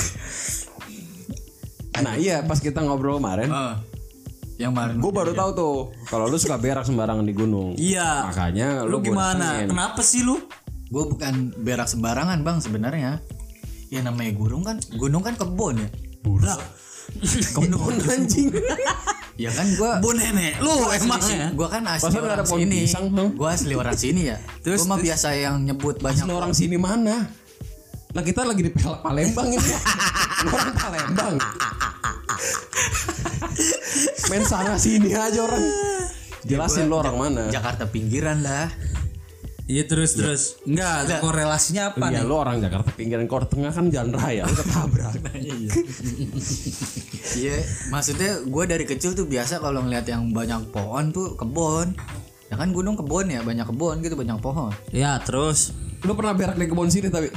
Nah 1.98 2.14
iya 2.16 2.40
pas 2.46 2.56
kita 2.62 2.80
ngobrol 2.80 3.20
kemarin, 3.20 3.50
Eh, 3.52 3.74
yang 4.58 4.74
kemarin 4.74 4.98
gue 4.98 5.12
baru 5.14 5.32
tahu 5.32 5.50
tuh 5.54 5.76
kalau 6.04 6.26
lu 6.26 6.34
suka 6.34 6.58
berak 6.58 6.82
sembarangan 6.82 7.22
di 7.22 7.30
gunung. 7.30 7.78
Iya 7.78 8.26
Makanya 8.26 8.82
lu, 8.82 8.90
Lu 8.90 8.96
gua 8.98 9.06
gimana? 9.32 9.46
Kenapa 9.64 10.02
sih 10.02 10.22
lu? 10.22 10.36
gue 10.88 11.04
bukan 11.06 11.52
berak 11.60 11.84
sembarangan 11.84 12.40
bang 12.40 12.58
sebenarnya 12.58 13.20
ya 13.88 14.00
namanya 14.00 14.32
gunung 14.32 14.64
kan 14.64 14.80
gunung 14.90 15.20
kan 15.20 15.36
kebun 15.36 15.76
ya 15.76 15.88
Lah 16.40 16.56
Kebun 17.54 17.92
anjing. 18.02 18.48
ya 19.42 19.52
kan 19.52 19.68
gue 19.68 19.90
Bu 20.02 20.10
nenek 20.12 20.58
lu 20.58 20.88
emang 20.90 21.22
ya 21.22 21.52
gue 21.52 21.68
kan 21.68 21.84
asli 21.86 22.10
ada 22.10 22.34
orang 22.34 22.42
pohon 22.42 22.58
sini 22.58 22.78
pisang, 22.82 23.06
gue 23.12 23.48
asli 23.48 23.74
orang 23.76 23.94
sini 23.94 24.22
ya 24.26 24.36
Terus- 24.66 24.82
gue 24.82 24.88
mah 24.88 24.98
biasa 24.98 25.28
yang 25.36 25.62
nyebut 25.62 26.00
banyak 26.00 26.24
Asli 26.24 26.34
orang 26.34 26.52
sini 26.56 26.74
mana? 26.74 27.28
Lah 28.16 28.24
kita 28.24 28.40
lagi 28.40 28.64
di 28.64 28.72
Palembang 28.72 29.52
ini. 29.52 29.68
Orang 30.48 30.72
Palembang. 30.72 31.36
Main 34.28 34.44
sana 34.44 34.76
sini 34.76 35.10
aja 35.10 35.40
orang. 35.40 35.64
Jelasin 36.44 36.86
lu 36.86 36.96
orang 36.96 37.16
mana? 37.16 37.42
Jakarta 37.50 37.84
pinggiran 37.84 38.40
lah 38.40 38.70
Iya 39.68 39.84
terus 39.84 40.16
terus 40.16 40.42
Enggak 40.64 41.20
korelasinya 41.20 41.92
apa 41.92 42.08
Iya 42.08 42.22
nih? 42.22 42.24
lu 42.24 42.34
orang 42.36 42.56
Jakarta 42.56 42.88
pinggiran 42.88 43.28
Kor 43.28 43.44
Tengah 43.44 43.68
kan 43.68 43.92
jalan 43.92 44.16
raya 44.16 44.48
lu 44.48 44.54
ketabrak. 44.56 45.12
iya 47.36 47.56
maksudnya 47.88 48.40
gue 48.40 48.64
dari 48.64 48.84
kecil 48.88 49.12
tuh 49.12 49.28
biasa 49.28 49.60
kalau 49.60 49.84
ngeliat 49.84 50.08
yang 50.08 50.32
banyak 50.32 50.72
pohon 50.72 51.12
tuh 51.12 51.36
kebun 51.36 51.92
ya 52.48 52.56
kan 52.56 52.72
gunung 52.72 52.96
kebun 52.96 53.28
ya 53.28 53.44
banyak 53.44 53.68
kebun 53.68 54.00
gitu 54.00 54.16
banyak 54.16 54.40
pohon 54.40 54.72
Ya 54.88 55.20
terus 55.20 55.76
lu 56.00 56.16
pernah 56.16 56.32
berak 56.32 56.56
di 56.56 56.64
kebun 56.64 56.88
sini 56.88 57.12
tapi? 57.12 57.28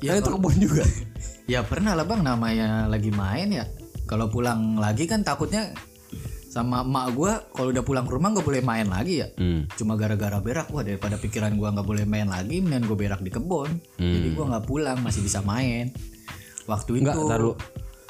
Ya 0.00 0.16
itu 0.16 0.30
kebun 0.30 0.56
juga. 0.56 0.86
ya 1.52 1.60
pernah 1.60 1.92
lah 1.92 2.06
bang 2.06 2.24
namanya 2.24 2.88
lagi 2.88 3.12
main 3.12 3.52
ya 3.52 3.68
kalau 4.06 4.32
pulang 4.32 4.80
lagi 4.80 5.04
kan 5.04 5.20
takutnya 5.20 5.76
sama 6.52 6.84
emak 6.84 7.06
gue 7.10 7.32
kalau 7.50 7.68
udah 7.70 7.80
pulang 7.80 8.04
ke 8.04 8.12
rumah 8.12 8.28
nggak 8.30 8.44
boleh 8.44 8.60
main 8.60 8.84
lagi 8.84 9.14
ya 9.18 9.28
Hmm. 9.32 9.64
cuma 9.72 9.96
gara-gara 9.96 10.36
berak 10.38 10.68
wah 10.68 10.80
daripada 10.80 11.16
pikiran 11.16 11.56
gua 11.56 11.72
nggak 11.72 11.82
boleh 11.82 12.04
main 12.04 12.28
lagi 12.28 12.60
mending 12.60 12.84
gue 12.84 12.98
berak 12.98 13.18
di 13.18 13.30
kebun 13.30 13.72
jadi 13.96 14.28
gua 14.30 14.44
nggak 14.50 14.66
pulang 14.66 15.00
masih 15.00 15.20
bisa 15.20 15.40
main 15.40 15.88
waktu 16.64 17.00
itu 17.00 17.08
Enggak, 17.08 17.16
taruh. 17.26 17.56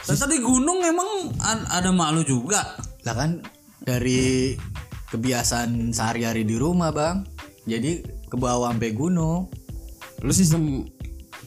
Lah, 0.03 0.17
Tadi 0.19 0.37
gunung 0.37 0.83
emang 0.83 1.07
an- 1.39 1.71
ada 1.71 1.89
malu 1.89 2.21
juga 2.21 2.75
lah 3.01 3.15
kan 3.15 3.39
dari 3.79 4.59
kebiasaan 5.07 5.91
sehari-hari 5.91 6.43
di 6.43 6.55
rumah 6.55 6.91
bang 6.91 7.23
jadi 7.63 8.03
ke 8.25 8.35
bawah 8.35 8.69
sampai 8.69 8.91
gunung 8.91 9.47
Lu 10.19 10.31
sistem 10.31 10.87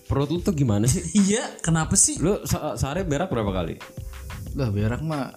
perut 0.05 0.27
lu 0.27 0.37
tuh 0.37 0.51
gimana 0.51 0.83
sih? 0.85 0.99
Iya, 1.25 1.59
kenapa 1.59 1.95
sih? 1.95 2.15
Lu 2.17 2.39
se- 2.41 2.75
sehari 2.75 3.03
berak 3.03 3.27
berapa 3.27 3.47
kali? 3.49 3.75
lah 4.53 4.67
berak 4.69 4.99
mah 5.01 5.35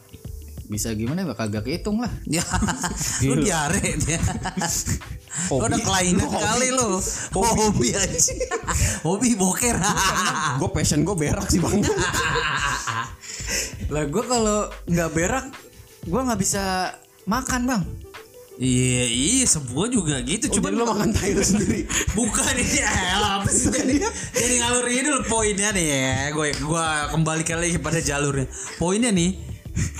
bisa 0.68 0.92
gimana 0.92 1.24
ya 1.24 1.32
kagak 1.32 1.64
kehitung 1.64 2.04
lah 2.04 2.12
Ya, 2.28 2.44
lu 3.26 3.40
diare 3.40 3.96
dia. 3.98 4.20
Lu 5.48 5.62
udah 5.62 5.78
kelainan 5.78 6.26
kali 6.28 6.74
lu. 6.74 6.98
Hobi 7.30 7.94
aja. 7.94 8.34
Hobi 9.06 9.38
boker. 9.38 9.76
Gue 10.58 10.70
passion 10.74 11.06
gue 11.06 11.14
berak 11.14 11.46
sih 11.46 11.62
bang. 11.62 11.78
lah 13.88 14.04
gue 14.04 14.24
kalau 14.26 14.68
nggak 14.84 15.10
berak 15.14 15.46
gue 16.04 16.20
nggak 16.20 16.40
bisa 16.42 16.92
makan 17.24 17.64
bang 17.64 17.82
Iya, 18.58 19.06
iya, 19.06 19.46
semua 19.46 19.86
juga 19.86 20.18
gitu. 20.26 20.50
Cuma 20.58 20.74
Cuman 20.74 20.82
lu 20.82 20.84
makan 20.90 21.10
tai 21.14 21.30
sendiri. 21.38 21.86
bukan 22.18 22.58
ini 22.58 22.82
elah, 22.82 23.38
apa 23.38 23.46
sih 23.54 23.70
jadi 23.70 24.02
jadi 24.34 24.54
ngalur 24.58 24.86
idul 24.90 25.18
poinnya 25.30 25.70
nih 25.70 25.86
ya. 25.86 26.34
Gue 26.34 26.50
gua 26.66 27.06
kembalikan 27.14 27.62
lagi 27.62 27.78
pada 27.78 28.02
jalurnya. 28.02 28.50
Poinnya 28.82 29.14
nih, 29.14 29.38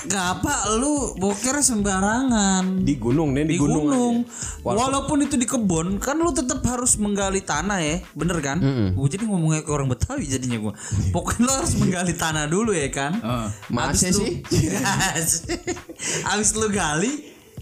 ngapa 0.05 0.55
lu 0.77 1.15
boker 1.15 1.59
sembarangan? 1.59 2.83
Di 2.83 2.95
gunung 2.97 3.33
nih 3.33 3.45
di 3.45 3.55
di, 3.55 3.57
gunung. 3.57 3.85
gunung. 3.87 4.17
Walaupun 4.61 5.23
itu 5.23 5.35
di 5.35 5.45
kebun, 5.45 5.97
kan 5.97 6.17
lu 6.17 6.31
tetap 6.31 6.61
harus 6.65 6.97
menggali 6.97 7.41
tanah 7.41 7.79
ya, 7.79 7.97
bener 8.13 8.39
kan? 8.39 8.59
Gue 8.93 9.09
jadi 9.09 9.25
ngomongnya 9.25 9.63
ke 9.63 9.71
orang 9.71 9.89
Betawi 9.89 10.25
jadinya 10.25 10.59
gue. 10.59 10.73
Pokoknya 11.15 11.43
lu 11.45 11.53
harus 11.53 11.73
menggali 11.75 12.13
tanah 12.13 12.45
dulu 12.47 12.73
ya 12.73 12.89
kan? 12.89 13.17
Masa 13.69 14.09
Habis 14.09 14.19
lu- 14.19 14.25
sih? 14.25 14.33
Habis 16.29 16.51
lu 16.55 16.69
gali, 16.69 17.13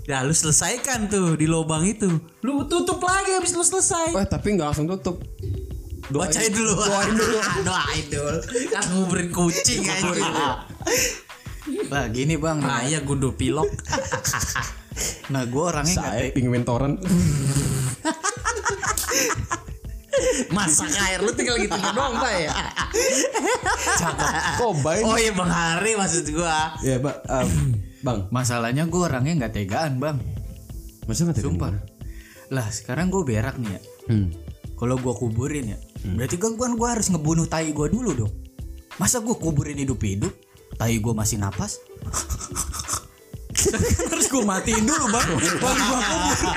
ya 0.04 0.22
lu 0.22 0.32
selesaikan 0.32 1.06
tuh 1.06 1.34
di 1.34 1.46
lubang 1.46 1.84
itu. 1.84 2.08
Lu 2.42 2.64
tutup 2.66 3.00
lagi 3.00 3.34
habis 3.34 3.52
lu 3.52 3.62
selesai. 3.62 4.14
Eh 4.14 4.26
tapi 4.26 4.54
nggak 4.54 4.72
langsung 4.72 4.86
tutup. 4.88 5.18
Doain- 6.06 6.30
Bacain 6.30 6.54
dulu. 6.54 6.72
Doain 6.76 7.14
dulu. 7.14 7.38
Doain 7.66 8.04
dulu. 8.06 8.38
Kan 8.70 8.84
nguburin 8.94 9.28
kucing 9.30 9.82
aja. 9.82 10.62
Lah 11.86 12.08
gini 12.08 12.34
bang 12.34 12.58
Nah, 12.62 12.82
iya 12.82 13.00
gundu 13.00 13.32
pilok. 13.32 13.68
nah 15.28 15.42
gue 15.42 15.60
orangnya 15.60 15.94
nggak 15.94 16.12
Saya 16.14 16.30
pingin 16.30 16.62
torrent. 16.62 16.96
Masak 20.48 20.88
air 20.96 21.20
lu 21.20 21.28
tinggal 21.30 21.60
gitu 21.60 21.76
doang, 21.92 22.16
Pak 22.16 22.32
ya. 22.34 22.48
Kobain. 24.56 25.04
Oh 25.04 25.12
iya 25.14 25.28
Bang 25.30 25.50
Hari 25.50 25.92
maksud 25.92 26.24
gua. 26.30 26.72
Ya 26.80 26.96
bang. 26.96 27.16
eh, 27.20 27.46
bang. 28.00 28.18
masalahnya 28.30 28.86
gue 28.86 28.96
orangnya 28.98 29.34
nggak 29.36 29.54
tegaan 29.54 29.98
bang 29.98 30.16
Masa 31.04 31.22
nggak 31.24 31.38
sumpah 31.38 31.74
lah 32.46 32.70
sekarang 32.70 33.10
gue 33.10 33.22
berak 33.22 33.58
nih 33.58 33.74
ya 33.74 33.80
Hmm. 34.06 34.30
kalau 34.74 34.94
gue 34.96 35.10
kuburin 35.10 35.66
ya 35.66 35.78
berarti 36.06 36.38
kan 36.38 36.54
gue 36.54 36.66
gua 36.72 36.94
harus 36.94 37.10
ngebunuh 37.10 37.42
tai 37.44 37.74
gue 37.74 37.86
dulu 37.86 38.10
dong 38.16 38.30
masa 38.96 39.18
gue 39.18 39.34
kuburin 39.34 39.74
hidup-hidup 39.76 40.30
tai 40.76 40.96
gue 40.96 41.12
masih 41.12 41.36
napas 41.36 41.80
harus 44.10 44.26
gue 44.28 44.42
matiin 44.44 44.84
dulu 44.84 45.06
bang 45.10 45.26
baru 45.58 45.82
gue 45.82 45.98
kubur 45.98 46.56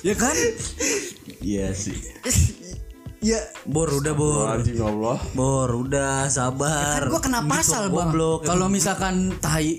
ya 0.00 0.14
kan 0.14 0.36
Iya 1.38 1.70
sih. 1.70 1.94
ya 3.22 3.38
Bor 3.62 3.86
udah 3.88 4.10
bor. 4.10 4.50
Allah. 4.50 5.18
Bor 5.32 5.70
udah 5.70 6.26
sabar. 6.26 7.06
gue 7.06 7.20
kena 7.22 7.40
Gitu, 7.40 7.50
pasal 7.50 7.82
bang 7.88 8.10
kalau 8.42 8.66
misalkan 8.66 9.38
tai 9.38 9.78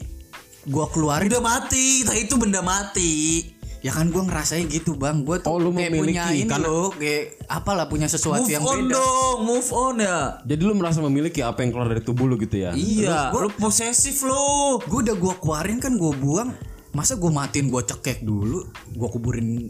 gue 0.63 0.85
keluarin 0.95 1.27
udah 1.27 1.43
mati, 1.43 2.07
nah 2.07 2.15
itu 2.15 2.39
benda 2.39 2.63
mati. 2.63 3.43
Ya 3.79 3.91
kan 3.91 4.07
gue 4.07 4.19
ngerasain 4.19 4.67
gitu 4.67 4.93
bang 4.93 5.23
gue 5.23 5.39
tuh 5.39 5.47
Oh, 5.47 5.57
lu 5.57 5.71
kayak 5.71 5.87
memiliki, 5.89 6.19
punya 6.19 6.23
ini 6.29 6.45
karena- 6.45 6.67
loh 6.67 6.91
kayak 6.91 7.23
apalah 7.47 7.85
punya 7.85 8.05
sesuatu 8.05 8.43
Move 8.43 8.51
yang 8.51 8.63
on 8.63 8.75
beda 8.77 8.91
dong, 8.93 9.37
move 9.41 9.69
on 9.71 9.95
ya. 9.97 10.19
Jadi 10.41 10.61
lu 10.61 10.73
merasa 10.73 10.99
memiliki 10.99 11.39
apa 11.39 11.61
yang 11.61 11.71
keluar 11.71 11.87
dari 11.87 12.01
tubuh 12.01 12.25
lu 12.25 12.35
gitu 12.35 12.59
ya? 12.59 12.71
Iya, 12.71 13.31
lu 13.31 13.47
posesif 13.53 14.19
lu. 14.21 14.79
gue 14.81 14.99
udah 15.01 15.15
gue 15.15 15.33
keluarin 15.37 15.77
kan 15.77 15.93
gue 15.93 16.11
buang 16.13 16.51
masa 16.89 17.15
gue 17.15 17.29
matiin 17.29 17.67
gue 17.67 17.79
cekek 17.79 18.21
dulu 18.21 18.65
gue 18.89 19.07
kuburin 19.09 19.69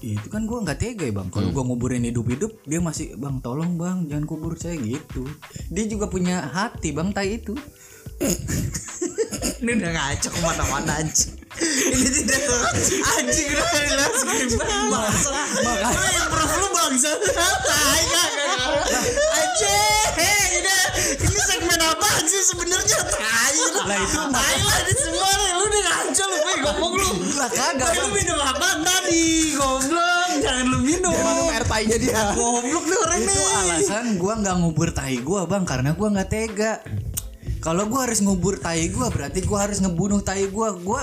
itu 0.00 0.26
kan 0.28 0.44
gue 0.44 0.58
nggak 0.60 0.76
tega 0.76 1.04
ya 1.04 1.14
bang 1.14 1.30
kalau 1.30 1.48
gue 1.48 1.62
nguburin 1.62 2.04
hidup-hidup 2.04 2.52
dia 2.62 2.78
masih 2.78 3.14
bang 3.14 3.38
tolong 3.38 3.78
bang 3.78 4.04
jangan 4.04 4.26
kubur 4.26 4.52
saya 4.52 4.76
gitu 4.76 5.24
dia 5.68 5.86
juga 5.86 6.04
punya 6.04 6.44
hati 6.44 6.90
bang 6.90 7.08
tai 7.10 7.38
itu 7.38 7.54
Ini 9.60 9.70
udah 9.74 9.90
ngaco 9.90 10.28
ke 10.28 10.40
mana-mana 10.40 10.92
anjing. 10.98 11.39
Ini 11.58 12.08
tidak 12.14 12.40
anjing 13.18 13.50
udah 13.50 13.82
jelas 13.90 14.22
bangsa. 14.22 15.30
Makanya 15.66 16.08
yang 16.14 16.28
prof 16.30 16.52
lu 16.54 16.68
bangsa. 16.70 17.10
Anjing, 19.34 20.14
ini 20.22 20.78
ini 21.26 21.40
segmen 21.42 21.80
apa 21.82 22.06
sih 22.22 22.42
sebenarnya 22.54 23.00
tai. 23.02 23.58
Lah 23.82 23.98
itu 23.98 24.20
tai 24.30 24.58
lah 24.62 24.78
ini 24.86 24.94
semua 24.94 25.30
lu 25.58 25.64
udah 25.66 25.82
ngaco 25.82 26.22
lu 26.22 26.36
gue 26.38 26.54
ngomong 26.62 26.92
lu. 26.94 27.10
lah 27.34 27.50
kagak 27.50 27.90
lu 27.98 28.06
minum 28.14 28.38
apa 28.38 28.68
tadi? 28.86 29.58
Goblok, 29.58 30.30
jangan 30.38 30.64
lu 30.70 30.78
minum. 30.86 31.14
air 31.50 31.64
tainya 31.66 31.96
dia. 31.98 32.22
Goblok 32.38 32.84
nih 32.86 32.98
orang 33.02 33.18
itu 33.18 33.32
nih. 33.34 33.48
alasan 33.58 34.06
gue 34.16 34.32
nggak 34.38 34.56
ngubur 34.62 34.88
tai 34.94 35.18
gue 35.18 35.40
bang 35.50 35.64
karena 35.66 35.90
gue 35.98 36.08
nggak 36.14 36.28
tega 36.30 36.72
kalau 37.60 37.84
gue 37.90 38.00
harus 38.00 38.24
ngubur 38.24 38.56
tai 38.56 38.88
gue 38.88 39.06
berarti 39.12 39.44
gue 39.44 39.58
harus 39.58 39.84
ngebunuh 39.84 40.24
tai 40.24 40.48
gue 40.48 40.68
gue 40.80 41.00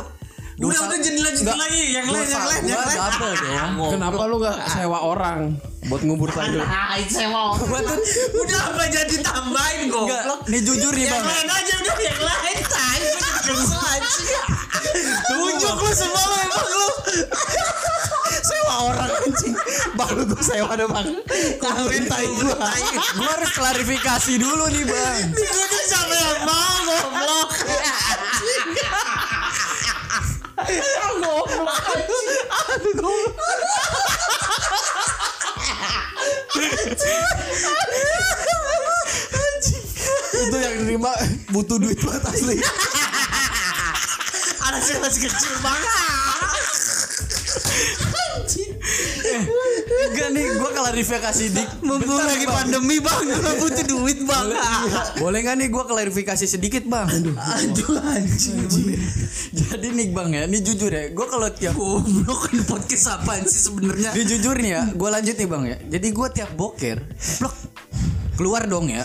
Udah 0.57 0.89
udah 0.89 0.97
jadi 0.97 1.19
lanjutin 1.21 1.53
lagi 1.53 1.81
yang 1.93 2.07
lain 2.09 2.25
yang 2.25 2.45
lain 2.49 2.63
yang 2.65 2.81
lain. 2.81 2.97
double 2.97 3.33
dong 3.37 3.93
Kenapa 3.93 4.21
lu 4.25 4.35
gak 4.41 4.57
sewa 4.73 4.99
orang 5.05 5.39
buat 5.85 6.01
ngubur 6.01 6.33
tai 6.33 6.49
lu? 6.49 6.65
Ah, 6.65 6.97
gue 6.97 7.79
tuh 7.85 7.97
Udah 8.41 8.61
apa 8.73 8.83
jadi 8.89 9.15
tambahin 9.21 9.93
goblok. 9.93 10.49
nih 10.49 10.61
jujur 10.65 10.89
nih 10.97 11.05
Yang 11.05 11.13
bang 11.13 11.25
lain 11.29 11.47
aja 11.53 11.73
udah 11.77 11.97
yang 12.01 12.21
lain 12.25 12.57
tai 12.65 12.99
gue. 13.05 13.21
Tunjuk 15.29 15.77
lu 15.77 15.91
semua 15.93 16.23
lu 16.25 16.35
emang 16.41 16.65
lu. 16.65 16.87
sewa 18.49 18.75
orang 18.87 19.11
anjing. 19.13 19.53
Baru 19.93 20.21
gua 20.25 20.41
sewa 20.41 20.69
ada 20.73 20.85
bang. 20.89 21.07
Kuburin 21.61 22.03
tai 22.09 22.25
gua. 22.33 22.65
gue 23.13 23.29
harus 23.29 23.51
klarifikasi 23.53 24.33
dulu 24.41 24.65
nih 24.73 24.83
bang 24.83 25.21
gunung 25.29 25.85
siapa 25.85 26.15
yang 26.17 26.41
mau 26.43 26.75
goblok. 26.81 27.49
Itu 40.37 40.57
yang 40.57 40.75
nerima 40.81 41.13
butuh 41.53 41.77
duit 41.77 42.01
buat 42.01 42.25
asli. 42.25 42.57
Anak 44.65 44.81
saya 44.81 44.97
masih 44.97 45.29
kecil 45.29 45.53
banget. 45.61 45.93
Enggak 49.97 50.29
nih 50.29 50.45
gue 50.53 50.69
klarifikasi 50.71 51.43
dik 51.51 51.69
Mumpung 51.81 52.19
lagi 52.19 52.45
Bang. 52.45 52.55
pandemi 52.59 52.97
bang, 52.97 53.23
butuh 53.57 53.85
duit 53.87 54.19
bang. 54.21 54.47
Boleh 55.17 55.39
gak 55.41 55.55
nih 55.55 55.67
gue 55.67 55.83
klarifikasi 55.83 56.45
sedikit 56.45 56.85
bang 56.85 57.09
Aduh 57.33 57.97
anjing. 57.97 58.61
Jadi 59.49 59.87
nih 59.89 60.07
bang 60.09 60.29
ya 60.31 60.43
Ini 60.45 60.59
jujur 60.59 60.87
ya 60.87 61.09
Gue 61.09 61.25
kalau 61.25 61.49
tiap 61.49 61.73
Goblok 61.73 62.45
podcast 62.65 63.05
apaan 63.11 63.43
sih 63.43 63.61
sebenarnya? 63.63 64.13
Ini 64.13 64.23
jujur 64.27 64.55
nih 64.55 64.71
ya 64.71 64.83
Gue 64.91 65.09
lanjut 65.09 65.33
nih 65.33 65.47
bang 65.47 65.63
ya 65.65 65.77
Jadi 65.89 66.07
gue 66.09 66.27
tiap 66.31 66.51
boker 66.53 66.97
Blok 67.41 67.55
Keluar 68.35 68.63
dong 68.63 68.87
ya 68.87 69.01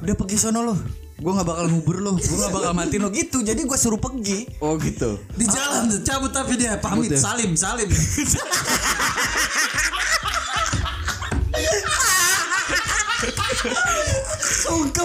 Udah 0.00 0.14
pergi 0.14 0.36
sono 0.36 0.60
lo 0.60 0.74
Gue 1.14 1.30
gak 1.32 1.46
bakal 1.46 1.70
ngubur 1.70 2.02
lo 2.02 2.12
Gue 2.14 2.36
gak 2.36 2.50
bakal 2.50 2.72
matiin 2.74 3.00
lo 3.00 3.08
gitu 3.08 3.40
Jadi 3.40 3.62
gue 3.62 3.78
suruh 3.78 3.96
pergi 3.96 4.44
Oh 4.58 4.74
gitu. 4.76 5.16
Di 5.32 5.46
jalan 5.46 5.86
tuh, 5.88 6.00
cabut 6.02 6.30
tapi 6.30 6.58
dia 6.58 6.76
pamit 6.76 7.08
Cabut 7.08 7.14
ya? 7.14 7.20
salim 7.20 7.50
salim. 7.54 7.88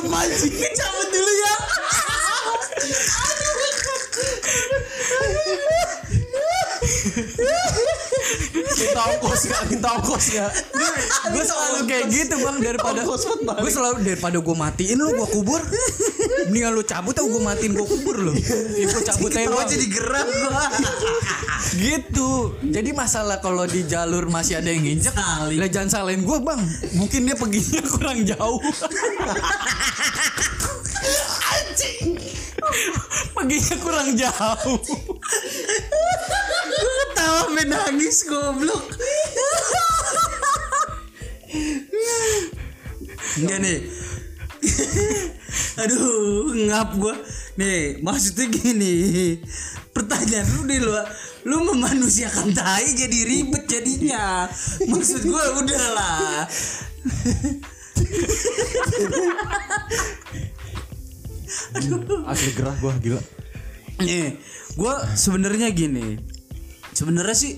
Anjing. 0.10 0.54
cabut 0.74 1.08
dulu 1.14 1.34
ya. 1.38 1.54
Minta 8.80 9.02
ongkos 9.16 9.42
gak? 9.46 9.62
Minta 9.70 9.90
ongkos 10.00 10.26
gak? 10.34 10.52
Gue 11.30 11.44
selalu 11.46 11.80
kayak 11.86 12.06
gitu 12.10 12.36
bang 12.42 12.58
Daripada. 12.64 13.02
Gue 13.06 13.72
selalu 13.72 13.96
Daripada 14.02 14.38
gue 14.40 14.56
matiin 14.56 14.98
lo 15.00 15.14
Gue 15.14 15.28
kubur 15.30 15.62
Mendingan 16.50 16.72
lu 16.74 16.84
cabut 16.84 17.14
atau 17.14 17.30
gue 17.30 17.42
matiin 17.42 17.72
gue 17.76 17.86
kubur 17.86 18.16
lo 18.18 18.34
Ya 18.76 18.86
gue 18.90 19.04
cabut 19.04 19.32
aja 19.34 19.48
Gua 19.48 19.64
bang 19.64 19.70
jadi 19.70 19.86
gerak 19.90 20.28
gua 20.28 20.64
gitu. 21.78 22.56
Jadi 22.66 22.90
masalah 22.96 23.38
kalau 23.44 23.66
di 23.70 23.86
jalur 23.86 24.30
masih 24.30 24.58
ada 24.58 24.70
yang 24.74 24.82
nginjek 24.86 25.14
lah 25.14 25.70
jangan 25.70 25.90
salahin 25.90 26.26
gue 26.26 26.38
bang. 26.42 26.62
Mungkin 26.98 27.30
dia 27.30 27.36
perginya 27.38 27.82
kurang 27.94 28.20
jauh. 28.26 28.60
Pergi 33.34 33.58
perginya 33.60 33.76
kurang 33.82 34.10
jauh. 34.18 34.80
Gue 36.70 36.94
ketawa 37.06 37.44
menangis 37.54 38.18
goblok. 38.26 38.86
Enggak 43.40 43.60
nih. 43.64 43.80
Aduh 45.80 46.52
ngap 46.68 47.00
gue 47.00 47.16
Nih 47.60 48.00
maksudnya 48.00 48.48
gini. 48.48 48.96
Pertanyaan 49.92 50.48
lu 50.56 50.62
di 50.64 50.80
luar 50.80 51.08
lu 51.48 51.64
memanusiakan 51.64 52.52
tai 52.52 52.92
jadi 52.96 53.20
ribet 53.28 53.64
jadinya. 53.70 54.48
Maksud 54.88 55.22
gua 55.28 55.44
udahlah. 55.60 56.48
Asli 62.28 62.52
gerah 62.56 62.76
gua 62.84 62.94
gila. 63.00 63.22
Nih, 64.04 64.40
gua 64.76 65.04
sebenarnya 65.16 65.72
gini. 65.72 66.20
Sebenarnya 66.96 67.36
sih 67.36 67.54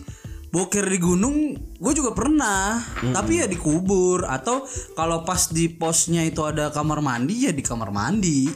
boker 0.51 0.83
di 0.83 0.99
gunung 0.99 1.55
gue 1.79 1.93
juga 1.95 2.11
pernah 2.11 2.75
tapi 3.15 3.39
ya 3.39 3.47
dikubur 3.47 4.27
atau 4.27 4.67
kalau 4.99 5.23
pas 5.23 5.47
di 5.47 5.71
posnya 5.71 6.27
itu 6.27 6.43
ada 6.43 6.67
kamar 6.75 6.99
mandi 6.99 7.47
ya 7.47 7.55
di 7.55 7.63
kamar 7.63 7.87
mandi 7.89 8.51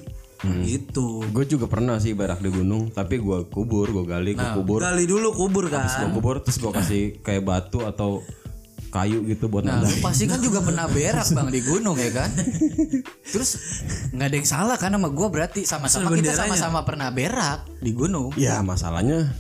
gitu 0.64 1.26
Gue 1.30 1.46
juga 1.46 1.66
pernah 1.66 1.98
sih 1.98 2.14
berak 2.14 2.40
di 2.40 2.50
gunung, 2.50 2.90
tapi 2.90 3.18
gua 3.18 3.44
kubur, 3.44 3.90
gua 3.90 4.06
gali, 4.06 4.34
gua 4.34 4.56
kubur. 4.56 4.80
gali 4.82 5.04
dulu 5.04 5.34
kubur 5.34 5.68
kan 5.68 5.86
kubur 6.10 6.40
terus 6.40 6.58
gua 6.58 6.72
kasih 6.72 7.20
kayak 7.20 7.44
batu 7.44 7.82
atau 7.82 8.22
kayu 8.90 9.28
gitu 9.28 9.52
buat 9.52 9.68
Nah, 9.68 9.84
lu 9.84 9.92
pasti 10.00 10.24
kan 10.24 10.40
juga 10.40 10.64
pernah 10.64 10.88
berak 10.88 11.28
bang 11.28 11.50
di 11.52 11.60
gunung 11.60 12.00
ya 12.00 12.16
kan? 12.16 12.32
Terus 13.36 13.60
nggak 14.16 14.28
ada 14.32 14.36
yang 14.40 14.48
salah 14.48 14.78
kan 14.80 14.96
sama 14.96 15.12
gue 15.12 15.28
berarti 15.28 15.62
sama-sama 15.68 16.16
kita 16.16 16.32
sama-sama 16.32 16.80
pernah 16.88 17.12
berak 17.12 17.68
di 17.84 17.92
gunung. 17.92 18.32
Ya 18.40 18.64
masalahnya 18.64 19.36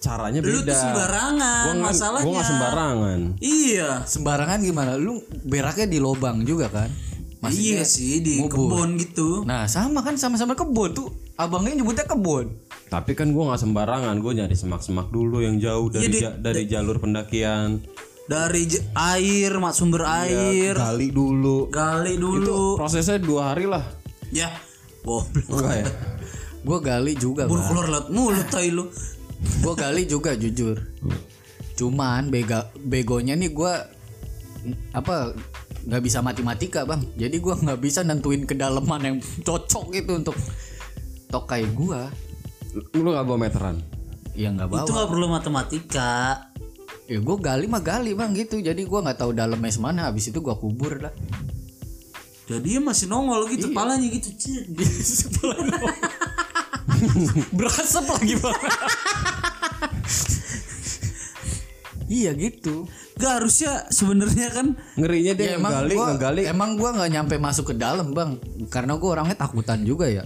caranya 0.00 0.40
Lu 0.40 0.64
beda. 0.64 0.72
tuh 0.72 0.78
sembarangan, 0.80 1.64
Gua 1.68 1.74
masalahnya. 1.84 2.24
Gua 2.24 2.32
nggak 2.32 2.48
sembarangan. 2.48 3.20
iya 3.44 3.90
Sembarangan 4.08 4.58
gimana? 4.64 4.92
Lu 4.96 5.20
beraknya 5.44 5.84
di 5.84 5.98
lobang 6.00 6.40
juga 6.48 6.72
kan? 6.72 6.88
Iya 7.48 7.82
sih 7.82 8.18
di 8.18 8.40
ngubur. 8.40 8.74
kebun 8.74 8.88
gitu 8.96 9.28
Nah 9.42 9.64
sama 9.64 10.00
kan 10.00 10.14
sama-sama 10.14 10.52
kebun 10.52 10.90
tuh. 10.90 11.08
Abangnya 11.34 11.76
nyebutnya 11.76 12.02
kebun. 12.04 12.50
Tapi 12.86 13.12
kan 13.12 13.30
gua 13.30 13.52
nggak 13.52 13.62
sembarangan, 13.62 14.16
gua 14.18 14.32
nyari 14.34 14.52
semak-semak 14.52 15.08
dulu 15.08 15.38
yang 15.38 15.56
jauh 15.56 15.86
dari 15.86 16.02
Iya, 16.02 16.10
di- 16.10 16.20
ja- 16.20 16.36
dari 16.36 16.62
jalur 16.64 16.98
pendakian. 16.98 17.78
dari 18.24 18.66
air 18.92 19.56
mak 19.56 19.72
sumber 19.72 20.04
air 20.04 20.74
Gali 20.74 21.08
dulu. 21.08 21.68
gali 21.68 22.12
Itu 22.12 22.28
dulu 22.36 22.76
prosesnya 22.76 23.16
dua 23.16 23.52
hari 23.52 23.64
lah. 23.64 23.80
ya 24.28 24.52
Enggak 25.46 25.76
ya? 25.78 25.86
Gue 26.60 26.78
gali 26.78 27.12
juga 27.14 27.44
buru 27.44 27.62
keluar 27.62 27.86
lewat 27.88 28.06
mulut 28.10 28.44
tai 28.46 28.68
lu 28.68 28.84
Gue 29.62 29.72
gali 29.72 30.04
juga 30.04 30.34
jujur. 30.34 30.76
Cuman 31.72 32.28
bega 32.28 32.68
begonya 32.76 33.32
nih 33.32 33.48
gue 33.48 33.72
apa 34.92 35.32
nggak 35.88 36.02
bisa 36.04 36.18
matematika 36.20 36.84
bang. 36.84 37.02
Jadi 37.16 37.36
gue 37.38 37.54
nggak 37.54 37.80
bisa 37.80 38.04
nentuin 38.04 38.44
kedalaman 38.44 39.00
yang 39.00 39.16
cocok 39.46 39.94
itu 39.94 40.12
untuk 40.18 40.36
tokai 41.32 41.64
gue. 41.68 42.00
Lu 42.96 43.08
nggak 43.10 43.26
bawa 43.26 43.38
meteran? 43.38 43.76
Ya 44.38 44.54
nggak 44.54 44.68
bawa. 44.70 44.84
itu 44.84 44.90
nggak 44.94 45.10
perlu 45.10 45.26
matematika 45.34 46.46
Ya 47.08 47.24
gue 47.24 47.36
gali 47.40 47.64
mah 47.64 47.80
gali 47.80 48.12
bang 48.12 48.36
gitu. 48.36 48.60
Jadi 48.60 48.84
gue 48.84 49.00
nggak 49.00 49.16
tahu 49.16 49.32
dalamnya 49.32 49.72
semana. 49.72 50.12
Habis 50.12 50.28
itu 50.28 50.44
gue 50.44 50.52
kubur 50.52 51.00
lah. 51.00 51.14
jadi 52.48 52.64
dia 52.64 52.80
masih 52.80 53.12
nongol 53.12 53.44
gitu 53.52 53.72
palanya 53.76 54.08
gitu 54.08 54.28
Cik. 54.32 54.72
Berasap 57.56 58.04
lagi 58.08 58.36
bang. 58.36 58.60
Iya 62.08 62.32
gitu. 62.32 62.88
Gak 63.14 63.40
harusnya 63.40 63.86
sebenarnya 63.88 64.48
kan 64.50 64.66
Ngerinya 64.96 65.32
dia 65.32 65.46
Ya, 65.46 65.52
emang 65.56 65.72
ngegali, 65.72 65.94
gua, 65.94 66.06
ngegali. 66.10 66.42
emang 66.44 66.70
gua 66.74 66.90
nggak 66.96 67.10
nyampe 67.10 67.34
masuk 67.36 67.70
ke 67.70 67.74
dalam 67.76 68.10
bang. 68.10 68.40
Karena 68.66 68.96
gue 68.96 69.08
orangnya 69.08 69.36
takutan 69.36 69.84
juga 69.84 70.08
ya. 70.08 70.24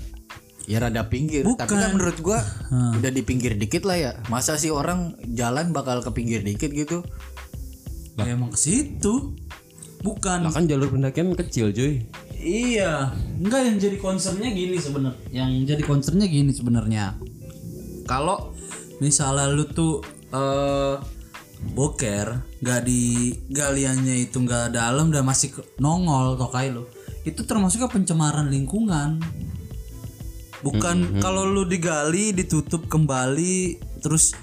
Ya 0.65 0.79
rada 0.79 1.05
pinggir. 1.05 1.43
Tapi 1.43 1.67
kan 1.69 1.91
menurut 1.93 2.19
gua 2.19 2.39
udah 2.71 3.11
di 3.11 3.21
pinggir 3.21 3.55
dikit 3.55 3.83
lah 3.83 3.99
ya. 3.99 4.13
Masa 4.27 4.55
sih 4.55 4.71
orang 4.71 5.19
jalan 5.29 5.71
bakal 5.71 6.01
ke 6.01 6.11
pinggir 6.11 6.41
dikit 6.41 6.71
gitu? 6.71 7.03
ya 8.13 8.37
emang 8.37 8.53
ke 8.53 8.61
situ 8.61 9.33
bukan 10.01 10.45
Lah 10.45 10.53
kan 10.53 10.69
jalur 10.69 10.93
pendakian 10.93 11.33
kecil 11.33 11.73
cuy. 11.73 12.05
iya 12.37 13.09
enggak 13.41 13.65
yang 13.65 13.79
jadi 13.81 13.97
concernnya 13.97 14.53
gini 14.53 14.77
sebenarnya 14.77 15.17
yang 15.33 15.49
jadi 15.65 15.81
concernnya 15.81 16.29
gini 16.29 16.53
sebenarnya 16.53 17.17
kalau 18.05 18.53
misalnya 18.99 19.49
lu 19.49 19.65
tuh 19.65 20.05
eh 20.29 20.95
boker 21.71 22.43
nggak 22.59 22.81
di 22.83 23.33
galiannya 23.49 24.27
itu 24.27 24.43
nggak 24.43 24.75
dalam 24.75 25.15
dan 25.15 25.23
masih 25.23 25.55
nongol 25.79 26.35
tokai 26.35 26.75
lu. 26.75 26.85
Itu 27.23 27.47
termasuknya 27.47 27.87
pencemaran 27.87 28.51
lingkungan. 28.51 29.23
Bukan 30.63 31.19
kalau 31.19 31.43
lu 31.47 31.67
digali 31.67 32.31
ditutup 32.35 32.87
kembali 32.87 33.83
terus 34.03 34.35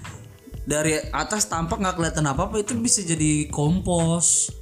dari 0.67 0.99
atas 1.15 1.47
tampak 1.47 1.79
nggak 1.79 1.95
kelihatan 1.95 2.27
apa 2.27 2.47
apa 2.47 2.60
itu 2.63 2.75
bisa 2.79 3.03
jadi 3.03 3.47
kompos. 3.51 4.55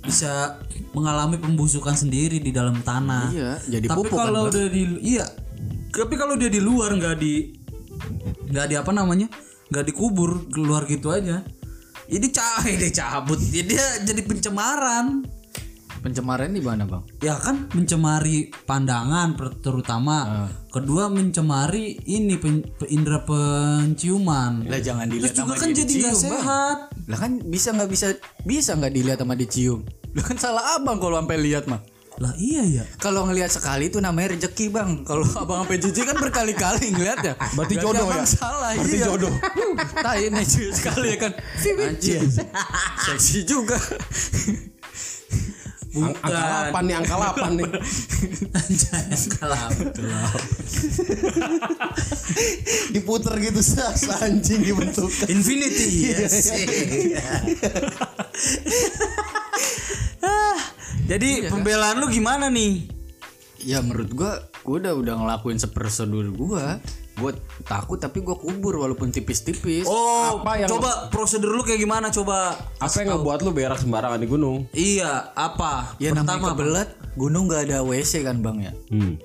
Bisa 0.00 0.56
mengalami 0.96 1.36
pembusukan 1.36 1.92
sendiri 1.92 2.40
di 2.40 2.56
dalam 2.56 2.80
tanah. 2.80 3.28
Iya, 3.36 3.52
jadi 3.68 3.86
tapi 3.92 4.00
pupuk 4.00 4.16
kan, 4.16 4.32
kalau 4.32 4.48
udah 4.48 4.66
di 4.72 4.82
iya. 5.04 5.28
Tapi 5.92 6.14
kalau 6.16 6.40
dia 6.40 6.48
di 6.48 6.56
luar 6.56 6.96
nggak 6.96 7.16
di 7.20 7.52
nggak 8.48 8.66
di 8.72 8.74
apa 8.80 8.90
namanya? 8.96 9.28
Nggak 9.68 9.84
dikubur 9.92 10.48
keluar 10.48 10.88
gitu 10.88 11.12
aja 11.12 11.44
jadi 12.10 12.26
cahaya 12.34 12.74
deh 12.76 12.92
cabut. 12.92 13.38
Ya 13.54 13.62
dia 13.62 13.84
jadi 14.02 14.22
pencemaran. 14.26 15.24
Pencemaran 16.00 16.56
di 16.56 16.64
mana 16.64 16.88
bang? 16.88 17.04
ya 17.20 17.36
kan 17.36 17.68
mencemari 17.76 18.48
pandangan 18.64 19.36
terutama. 19.60 20.48
Kedua 20.72 21.12
mencemari 21.12 22.00
ini 22.08 22.40
pen- 22.40 22.64
pe- 22.64 22.88
indera 22.88 23.20
penciuman. 23.20 24.64
Lah 24.64 24.80
jangan 24.80 25.12
terus 25.12 25.28
dilihat 25.28 25.34
juga 25.36 25.44
sama 25.44 25.60
kan 25.60 25.68
dia 25.76 25.84
jadi 25.84 25.92
nggak 26.00 26.16
sehat. 26.16 26.76
Lah 27.04 27.18
kan 27.20 27.32
bisa 27.44 27.68
nggak 27.76 27.90
bisa 27.92 28.06
bisa 28.48 28.70
nggak 28.80 28.92
dilihat 28.96 29.18
sama 29.20 29.36
dicium? 29.36 29.84
Lah 30.16 30.24
kan 30.24 30.36
salah 30.40 30.64
abang 30.80 30.96
kalau 30.98 31.20
sampai 31.20 31.36
lihat 31.36 31.68
mah. 31.68 31.84
Lah 32.20 32.36
iya 32.36 32.60
ya 32.68 32.84
Kalau 33.00 33.24
ngelihat 33.24 33.48
sekali 33.48 33.88
itu 33.88 33.96
namanya 33.96 34.36
rezeki 34.36 34.68
bang. 34.68 35.08
Kalau 35.08 35.24
abang 35.40 35.64
sampai 35.64 35.80
jijik 35.80 36.04
kan 36.04 36.20
berkali-kali 36.20 36.92
ngeliatnya. 36.92 37.32
Berarti 37.56 37.80
jodoh 37.80 38.04
abang 38.04 38.20
ya? 38.20 38.28
Salah. 38.28 38.76
Berarti 38.76 38.96
iya. 39.00 39.06
jodoh. 39.08 39.32
Tai 40.04 40.24
nih 40.28 40.44
sekali 40.76 41.16
ya 41.16 41.18
kan. 41.24 41.32
Anjir. 41.80 42.20
Seksi 43.08 43.48
juga. 43.48 43.80
Ang- 45.90 46.14
angka 46.22 46.70
8 46.70 46.86
nih, 46.86 46.94
angka 47.02 47.18
8 47.18 47.58
nih. 47.58 47.66
Anjay, 48.54 49.10
kalah 49.34 49.74
Diputer 52.94 53.34
gitu 53.42 53.58
sas 53.64 54.06
anjing 54.22 54.62
dibentuk. 54.62 55.10
Infinity 55.26 56.14
yes. 56.14 56.46
Jadi 61.10 61.50
pembelaan 61.50 61.98
lu 61.98 62.06
gimana 62.06 62.46
nih? 62.46 62.86
ya 63.60 63.84
menurut 63.84 64.08
gua 64.10 64.40
gua 64.64 64.80
udah 64.80 64.94
udah 64.96 65.14
ngelakuin 65.18 65.58
seprosedur 65.58 66.30
gua. 66.32 66.80
Gua 67.18 67.36
takut 67.66 68.00
tapi 68.00 68.22
gua 68.22 68.32
kubur 68.32 68.78
walaupun 68.78 69.10
tipis-tipis. 69.10 69.84
Oh, 69.84 70.40
Apa 70.40 70.56
yang- 70.56 70.70
coba 70.70 71.10
prosedur 71.10 71.52
lu 71.52 71.60
kayak 71.60 71.76
gimana 71.78 72.08
coba? 72.08 72.56
Apa 72.78 73.04
yang 73.04 73.18
ngebuat 73.18 73.38
lu 73.42 73.50
berak 73.50 73.76
sembarangan 73.76 74.16
di 74.16 74.24
gunung? 74.24 74.64
Iya, 74.72 75.34
apa? 75.34 75.98
ya 75.98 76.14
namanya 76.14 76.40
Pertama, 76.40 76.46
kebelet 76.48 76.88
gunung 77.12 77.44
nggak 77.50 77.62
ada 77.66 77.78
WC 77.82 78.24
kan 78.24 78.40
bang 78.40 78.58
ya. 78.62 78.72
Hmm. 78.88 79.20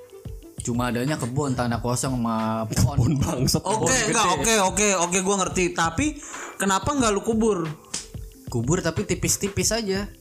Cuma 0.60 0.90
adanya 0.90 1.16
kebun 1.16 1.54
tanah 1.54 1.80
kosong 1.80 2.18
sama 2.18 2.36
pohon. 2.68 3.16
Bangsat. 3.16 3.62
Oke, 3.64 3.96
enggak, 4.10 4.26
oke, 4.36 4.54
oke, 4.68 4.88
oke, 5.00 5.18
gua 5.22 5.36
ngerti. 5.46 5.72
Tapi 5.72 6.20
kenapa 6.58 6.92
nggak 6.92 7.14
lu 7.14 7.22
kubur? 7.22 7.64
Kubur 8.50 8.84
tapi 8.84 9.08
tipis-tipis 9.08 9.72
aja. 9.72 10.12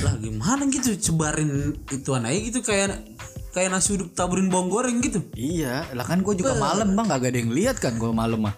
Lah 0.00 0.16
gimana 0.16 0.64
gitu 0.66 0.96
sebarin 0.96 1.76
ituan 1.88 2.24
aja 2.24 2.38
gitu 2.38 2.60
kayak 2.60 3.04
kayak 3.52 3.68
nasi 3.68 3.92
uduk 3.92 4.16
taburin 4.16 4.48
bawang 4.48 4.72
goreng 4.72 4.96
gitu. 4.98 5.20
Iya, 5.34 5.84
lah 5.92 6.02
kan 6.02 6.24
gue 6.24 6.32
juga 6.34 6.56
malam 6.56 6.96
bang, 6.96 7.04
gak 7.06 7.20
ada 7.22 7.36
yang 7.36 7.52
lihat 7.52 7.76
kan 7.76 7.92
gue 7.94 8.08
malam 8.08 8.48
mah. 8.48 8.56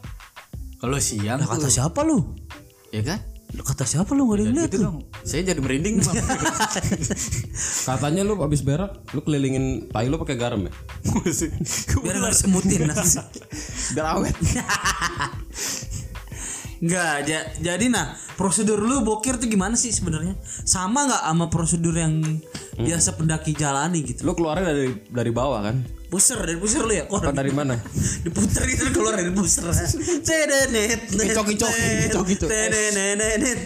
Kalau 0.79 0.94
siang 0.97 1.40
Lah 1.40 1.49
kata 1.49 1.66
siapa 1.66 2.05
lu? 2.05 2.23
ya 2.88 3.03
kan? 3.03 3.18
Kata 3.55 3.83
siapa 3.83 4.11
lu 4.12 4.27
gak 4.27 4.35
ada 4.35 4.42
yang 4.44 4.55
lihat 4.55 4.66
Gitu 4.66 4.79
tuh? 4.79 4.85
dong. 4.85 4.99
Saya 5.23 5.42
jadi 5.44 5.59
merinding 5.59 5.99
bang. 5.99 6.14
Katanya 7.87 8.23
lu 8.23 8.38
abis 8.38 8.62
berak, 8.62 9.03
lu 9.11 9.20
kelilingin 9.20 9.90
tai 9.90 10.07
lu 10.07 10.14
pakai 10.16 10.35
garam 10.35 10.62
ya? 10.62 10.73
Biar 11.99 12.14
nggak 12.16 12.31
disemutin 12.31 12.81
nanti. 12.87 13.18
Biar 13.94 14.07
awet. 14.14 14.35
Enggak, 16.85 17.16
ja- 17.25 17.49
jadi 17.59 17.88
nah 17.88 18.07
prosedur 18.37 18.77
lu 18.77 19.01
bokir 19.01 19.40
tuh 19.40 19.49
gimana 19.49 19.73
sih 19.73 19.88
sebenarnya? 19.88 20.37
Sama 20.44 21.09
nggak 21.09 21.23
sama 21.25 21.47
prosedur 21.49 21.97
yang 21.97 22.20
biasa 22.77 23.16
pendaki 23.16 23.57
jalani 23.57 24.05
gitu? 24.05 24.20
Lu 24.20 24.37
keluarnya 24.37 24.68
dari 24.68 24.92
dari 25.09 25.33
bawah 25.33 25.64
kan? 25.64 25.81
Puser 26.07 26.37
dari 26.37 26.55
puser 26.55 26.85
lu 26.85 26.92
ya? 26.92 27.09
Apa 27.09 27.33
dari 27.33 27.51
mana? 27.51 27.73
Diputer 28.25 28.68
gitu 28.68 28.92
keluar 28.92 29.16
dari 29.16 29.33
puser. 29.33 29.64
Cedenet. 30.20 31.09
Kicok, 31.25 31.44
kicok, 31.49 31.73
kicok, 31.73 32.25
kicok. 32.29 32.49
Tedenenet. 32.53 33.64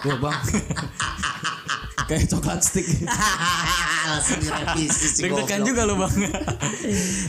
Wah 0.00 0.16
bang, 0.22 0.38
kayak 2.06 2.24
coklat 2.26 2.60
stick 2.60 2.86
Langsung 4.00 4.38
direvisi 4.38 5.06
si 5.08 5.20
Deg-degan 5.20 5.60
juga 5.62 5.82
lo 5.82 5.98
bang. 5.98 6.14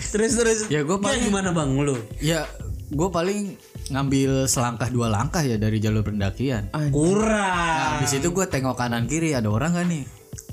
Terus 0.08 0.32
terus. 0.36 0.60
Ya, 0.68 0.86
gua 0.86 1.02
paling- 1.02 1.26
gimana 1.26 1.50
bang 1.52 1.70
lu? 1.74 1.98
ya 2.22 2.46
gue 2.92 3.08
paling 3.08 3.56
ngambil 3.92 4.48
selangkah 4.48 4.88
dua 4.88 5.08
langkah 5.08 5.40
ya 5.40 5.56
dari 5.56 5.78
jalur 5.78 6.02
pendakian. 6.02 6.72
Kurang. 6.90 7.28
Nah, 7.28 8.00
habis 8.00 8.12
itu 8.12 8.28
gue 8.28 8.46
tengok 8.46 8.74
kanan 8.74 9.06
kiri 9.06 9.32
ada 9.32 9.46
orang 9.46 9.76
gak 9.76 9.86
nih? 9.86 10.04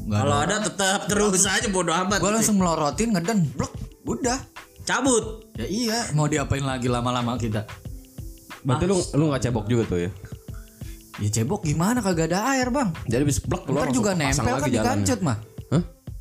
Kalau 0.05 0.37
ada. 0.37 0.59
ada 0.59 0.67
tetap 0.67 1.07
terus 1.07 1.45
aja 1.45 1.69
bodo 1.69 1.95
amat. 1.95 2.19
Gue 2.19 2.31
langsung 2.31 2.57
melorotin 2.57 3.13
ngeden, 3.13 3.47
blok, 3.53 3.73
udah. 4.05 4.39
cabut. 4.83 5.45
Ya 5.53 5.65
iya, 5.65 5.99
mau 6.13 6.25
diapain 6.25 6.63
lagi 6.63 6.87
lama-lama 6.87 7.37
kita? 7.37 7.63
berarti 8.59 8.85
lu 8.85 8.99
lu 9.15 9.31
nggak 9.31 9.43
cebok 9.45 9.65
juga 9.65 9.83
tuh 9.87 9.99
ya 10.01 10.11
Ya 11.19 11.31
cebok 11.31 11.63
gimana 11.63 11.99
kagak 11.99 12.31
ada 12.31 12.43
air 12.53 12.69
bang? 12.69 12.91
jadi 13.05 13.23
bis 13.23 13.39
blok 13.39 13.65
Ntar 13.65 13.75
langsung 13.87 13.97
juga 13.97 14.11
nempel 14.13 14.35
kan 14.55 14.67
di 14.67 14.71
jalannya. 14.73 14.83
kancut 14.85 15.21
mah. 15.21 15.39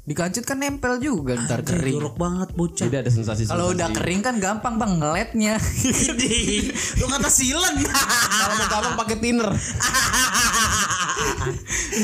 Hah? 0.08 0.10
Di 0.10 0.16
kancut 0.16 0.48
kan 0.48 0.56
nempel 0.64 1.04
juga 1.04 1.36
ntar 1.36 1.68
kering. 1.68 2.00
Jorok 2.00 2.16
banget 2.16 2.50
bocah. 2.56 2.88
jadi 2.88 3.04
ada 3.04 3.12
sensasi 3.12 3.44
Kalau 3.44 3.76
udah 3.76 3.92
kering 3.92 4.24
kan 4.24 4.40
gampang 4.40 4.80
bang 4.80 5.04
ngeletnya. 5.04 5.60
Ini 5.60 6.72
lu 7.04 7.06
kata 7.12 7.28
silen. 7.28 7.76
kalau 7.84 8.56
mau 8.56 8.68
gampang 8.72 8.96
pakai 9.04 9.18
thinner 9.20 9.52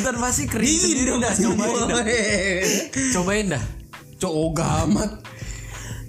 ntar 0.03 0.15
pasti 0.19 0.43
kering 0.51 0.67
sendiri 0.67 1.11
dah. 1.23 1.31
Cobain 1.31 1.79
dah. 1.87 2.03
Cobain 3.15 3.45
dah. 3.55 3.63
cowok 4.19 4.51
gamat 4.55 5.11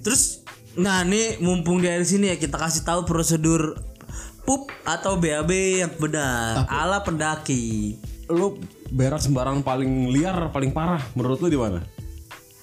Terus 0.07 0.43
nah 0.75 1.07
nih 1.07 1.39
mumpung 1.39 1.79
di 1.79 1.87
air 1.87 2.03
sini 2.03 2.35
ya 2.35 2.37
kita 2.39 2.59
kasih 2.59 2.83
tahu 2.83 3.07
prosedur 3.07 3.79
pup 4.43 4.67
atau 4.83 5.15
BAB 5.19 5.51
yang 5.87 5.95
benar 5.99 6.67
ala 6.67 7.07
pendaki. 7.07 7.99
lu 8.31 8.59
berak 8.95 9.19
sembarang 9.19 9.61
paling 9.61 10.15
liar 10.15 10.55
paling 10.55 10.71
parah 10.71 11.03
menurut 11.19 11.43
lu 11.43 11.51
di 11.51 11.59
mana 11.59 11.83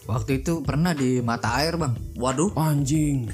Waktu 0.02 0.42
itu 0.42 0.66
pernah 0.66 0.98
di 0.98 1.22
mata 1.22 1.62
air 1.62 1.78
bang. 1.78 1.94
Waduh, 2.18 2.58
anjing 2.58 3.30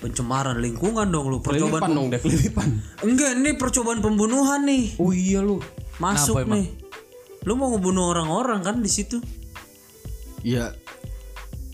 pencemaran 0.00 0.56
lingkungan 0.56 1.04
dong 1.12 1.28
lu. 1.28 1.38
Percobaan 1.44 1.84
kelilipan 1.84 1.90
dong 1.92 2.06
deh 2.08 2.20
kelilipan 2.22 2.68
Enggak, 3.04 3.30
ini 3.36 3.50
percobaan 3.52 4.00
pembunuhan 4.00 4.64
nih. 4.64 4.96
oh 4.96 5.12
iya 5.12 5.44
lu 5.44 5.60
Masuk 6.00 6.40
Kenapa 6.40 6.48
emang? 6.48 6.56
nih. 6.64 6.66
Lu 7.44 7.52
mau 7.60 7.68
ngebunuh 7.70 8.04
orang-orang 8.16 8.60
kan 8.64 8.76
di 8.80 8.88
situ? 8.88 9.20
Ya, 10.40 10.72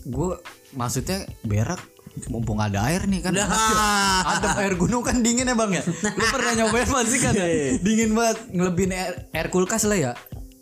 gue 0.03 0.35
maksudnya 0.75 1.23
berak 1.43 1.79
mumpung 2.27 2.59
ada 2.59 2.83
air 2.91 3.07
nih 3.07 3.23
kan. 3.23 3.31
Ada 3.35 4.59
air 4.63 4.75
gunung 4.75 5.01
kan 5.01 5.23
dingin 5.23 5.47
ya 5.47 5.55
bang 5.55 5.71
ya. 5.79 5.83
Lu 5.87 6.25
pernah 6.27 6.53
nyobain 6.59 6.87
pasti 6.87 7.17
kan 7.19 7.33
ya? 7.33 7.47
Dingin 7.79 8.11
banget 8.11 8.37
ngelebihin 8.51 8.91
air, 8.91 9.13
air 9.31 9.47
kulkas 9.47 9.87
lah 9.87 9.97
ya. 9.97 10.11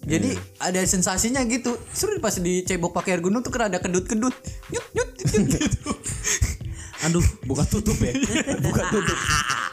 Jadi 0.10 0.34
ada 0.58 0.80
sensasinya 0.86 1.44
gitu. 1.46 1.76
Seru 1.92 2.18
pas 2.18 2.34
dicebok 2.34 2.94
pakai 2.96 3.18
air 3.18 3.22
gunung 3.22 3.46
tuh 3.46 3.52
kan 3.54 3.70
ada 3.70 3.78
kedut-kedut. 3.78 4.34
Nyut 4.74 4.86
nyut 4.96 5.10
nyut 5.18 5.44
gitu. 5.54 5.92
Aduh, 7.08 7.24
buka 7.48 7.64
tutup 7.64 7.96
ya 8.04 8.12
buka 8.68 8.84
tutup 8.92 9.16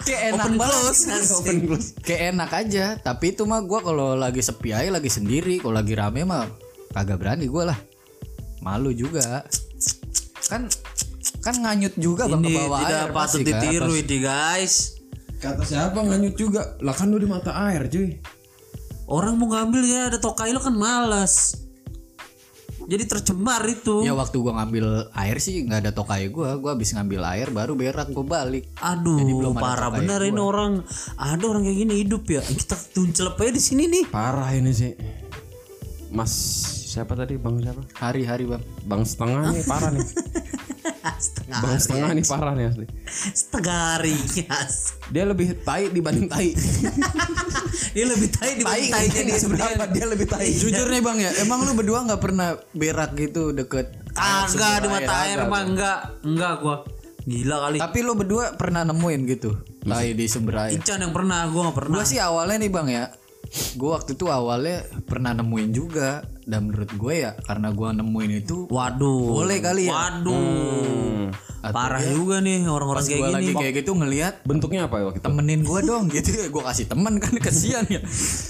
Kayak 0.07 0.23
enak 0.31 0.47
Open 0.47 0.55
banget. 0.63 0.79
close, 0.79 1.01
gitu. 1.11 1.35
Open 1.43 1.57
close. 1.67 1.89
Kayak 1.99 2.23
enak 2.31 2.51
aja. 2.55 2.85
Tapi 3.03 3.35
itu 3.35 3.43
mah 3.43 3.59
gua 3.67 3.83
kalau 3.83 4.15
lagi 4.15 4.39
sepi 4.39 4.71
aja 4.71 4.87
lagi 4.95 5.11
sendiri. 5.11 5.59
Kalau 5.59 5.75
lagi 5.75 5.99
rame 5.99 6.23
mah 6.23 6.47
kagak 6.95 7.19
berani 7.19 7.51
gua 7.51 7.75
lah. 7.75 7.79
Malu 8.63 8.95
juga. 8.95 9.43
Kan 10.45 10.69
kan 11.41 11.55
nganyut 11.57 11.95
juga 11.97 12.27
bang 12.29 12.43
ke 12.43 12.51
ini 12.51 12.57
bawah 12.59 12.79
tidak 12.83 12.99
air 12.99 13.11
patut 13.11 13.19
pasti 13.19 13.43
kan. 13.43 13.61
ditiru 13.63 13.93
ini 13.95 14.17
guys. 14.21 14.75
kata 15.37 15.63
siapa 15.63 15.99
nganyut 16.01 16.35
juga 16.35 16.75
lah 16.81 16.97
kan 16.97 17.13
lu 17.13 17.21
di 17.21 17.29
mata 17.29 17.53
air 17.69 17.87
cuy 17.87 18.17
Orang 19.07 19.39
mau 19.39 19.47
ngambil 19.47 19.87
ya 19.87 20.01
ada 20.11 20.19
tokai 20.19 20.51
lo 20.51 20.59
kan 20.59 20.75
malas. 20.75 21.63
Jadi 22.87 23.03
tercemar 23.07 23.63
itu. 23.67 24.03
Ya 24.03 24.15
waktu 24.15 24.35
gua 24.43 24.63
ngambil 24.63 25.11
air 25.15 25.39
sih 25.39 25.63
nggak 25.63 25.87
ada 25.87 25.93
tokai 25.95 26.27
gua. 26.27 26.59
Gua 26.59 26.75
habis 26.75 26.91
ngambil 26.91 27.23
air 27.23 27.49
baru 27.55 27.79
berak 27.79 28.11
gua 28.11 28.27
balik. 28.27 28.67
Aduh, 28.83 29.19
belum 29.23 29.55
ada 29.55 29.63
parah 29.63 29.91
bener 29.95 30.23
ini 30.27 30.39
orang. 30.43 30.83
Ada 31.15 31.45
orang 31.47 31.63
kayak 31.67 31.79
gini 31.87 31.95
hidup 32.03 32.27
ya. 32.27 32.43
Kita 32.43 32.75
tuncelep 32.75 33.39
aja 33.39 33.53
di 33.55 33.63
sini 33.63 33.83
nih. 33.87 34.05
parah 34.11 34.51
ini 34.55 34.75
sih 34.75 34.95
mas 36.07 36.33
siapa 36.87 37.13
tadi 37.13 37.37
bang 37.37 37.61
siapa 37.61 37.83
Hari-hari 37.99 38.47
bang. 38.47 38.63
bang 38.87 39.03
setengah 39.05 39.53
nih 39.53 39.65
parah 39.67 39.91
nih 39.93 40.01
Setengah 41.27 41.59
bang 41.63 41.79
setengah 41.79 42.09
nih 42.17 42.25
parah 42.27 42.53
nih 42.55 42.67
asli 42.71 42.87
setengah 43.33 43.79
hari. 43.97 44.15
Yes. 44.37 44.99
dia 45.15 45.25
lebih 45.25 45.55
tai 45.63 45.89
dibanding 45.91 46.27
tai 46.27 46.51
Dia 47.97 48.05
lebih 48.09 48.29
tai 48.29 48.59
dibanding 48.59 48.93
tai 48.93 49.07
tai 49.09 49.25
dia 49.25 49.39
seberapa 49.39 49.85
dia 49.89 50.07
lebih 50.09 50.27
tai 50.29 50.53
Jujur 50.53 50.87
nih 50.91 51.01
bang 51.01 51.19
ya, 51.23 51.31
emang 51.47 51.65
lu 51.65 51.73
berdua 51.73 52.05
nggak 52.05 52.21
pernah 52.21 52.59
berak 52.75 53.17
gitu 53.17 53.55
deket 53.57 54.07
Kagak 54.17 54.77
di 54.85 54.89
mata 54.89 55.15
air 55.29 55.45
mah 55.45 55.63
enggak. 55.63 55.99
Enggak 56.25 56.53
gua. 56.65 56.77
Gila 57.29 57.57
kali. 57.69 57.79
Tapi 57.83 57.99
lu 58.01 58.13
berdua 58.17 58.57
pernah 58.57 58.83
nemuin 58.87 59.21
gitu 59.29 59.51
tai 59.87 60.13
di 60.19 60.27
sumber 60.27 60.67
air. 60.67 60.75
Ican 60.75 60.99
yang 60.99 61.15
pernah, 61.15 61.47
gua 61.47 61.71
gak 61.71 61.77
pernah. 61.79 61.95
Gue 62.03 62.05
sih 62.07 62.19
awalnya 62.19 62.59
nih 62.59 62.71
bang 62.75 62.89
ya, 62.91 63.05
gue 63.79 63.91
waktu 63.91 64.19
itu 64.19 64.27
awalnya 64.27 64.83
pernah 65.07 65.31
nemuin 65.31 65.71
juga. 65.71 66.27
Dan 66.47 66.71
menurut 66.71 66.89
gue 66.89 67.15
ya 67.19 67.35
karena 67.41 67.69
gue 67.69 67.89
nemuin 67.93 68.33
itu 68.39 68.57
Waduh. 68.67 69.35
boleh 69.35 69.59
kali 69.59 69.83
ya. 69.85 69.93
Waduh. 69.93 71.35
Parah 71.67 71.99
juga 71.99 72.39
nih 72.39 72.63
orang-orang 72.65 73.03
Pas 73.03 73.11
kayak 73.11 73.19
gue 73.19 73.27
gini. 73.27 73.35
lagi 73.35 73.53
kayak 73.53 73.75
gitu 73.77 73.91
ngelihat 73.93 74.35
bentuknya 74.43 74.87
apa 74.87 74.97
ya 74.97 75.05
waktu 75.05 75.19
itu 75.19 75.27
temenin 75.27 75.61
gue 75.61 75.81
dong 75.83 76.05
gitu 76.09 76.31
ya 76.33 76.47
gue 76.47 76.63
kasih 76.63 76.87
temen 76.87 77.19
kan 77.19 77.35
kesian 77.43 77.85
ya 77.91 77.99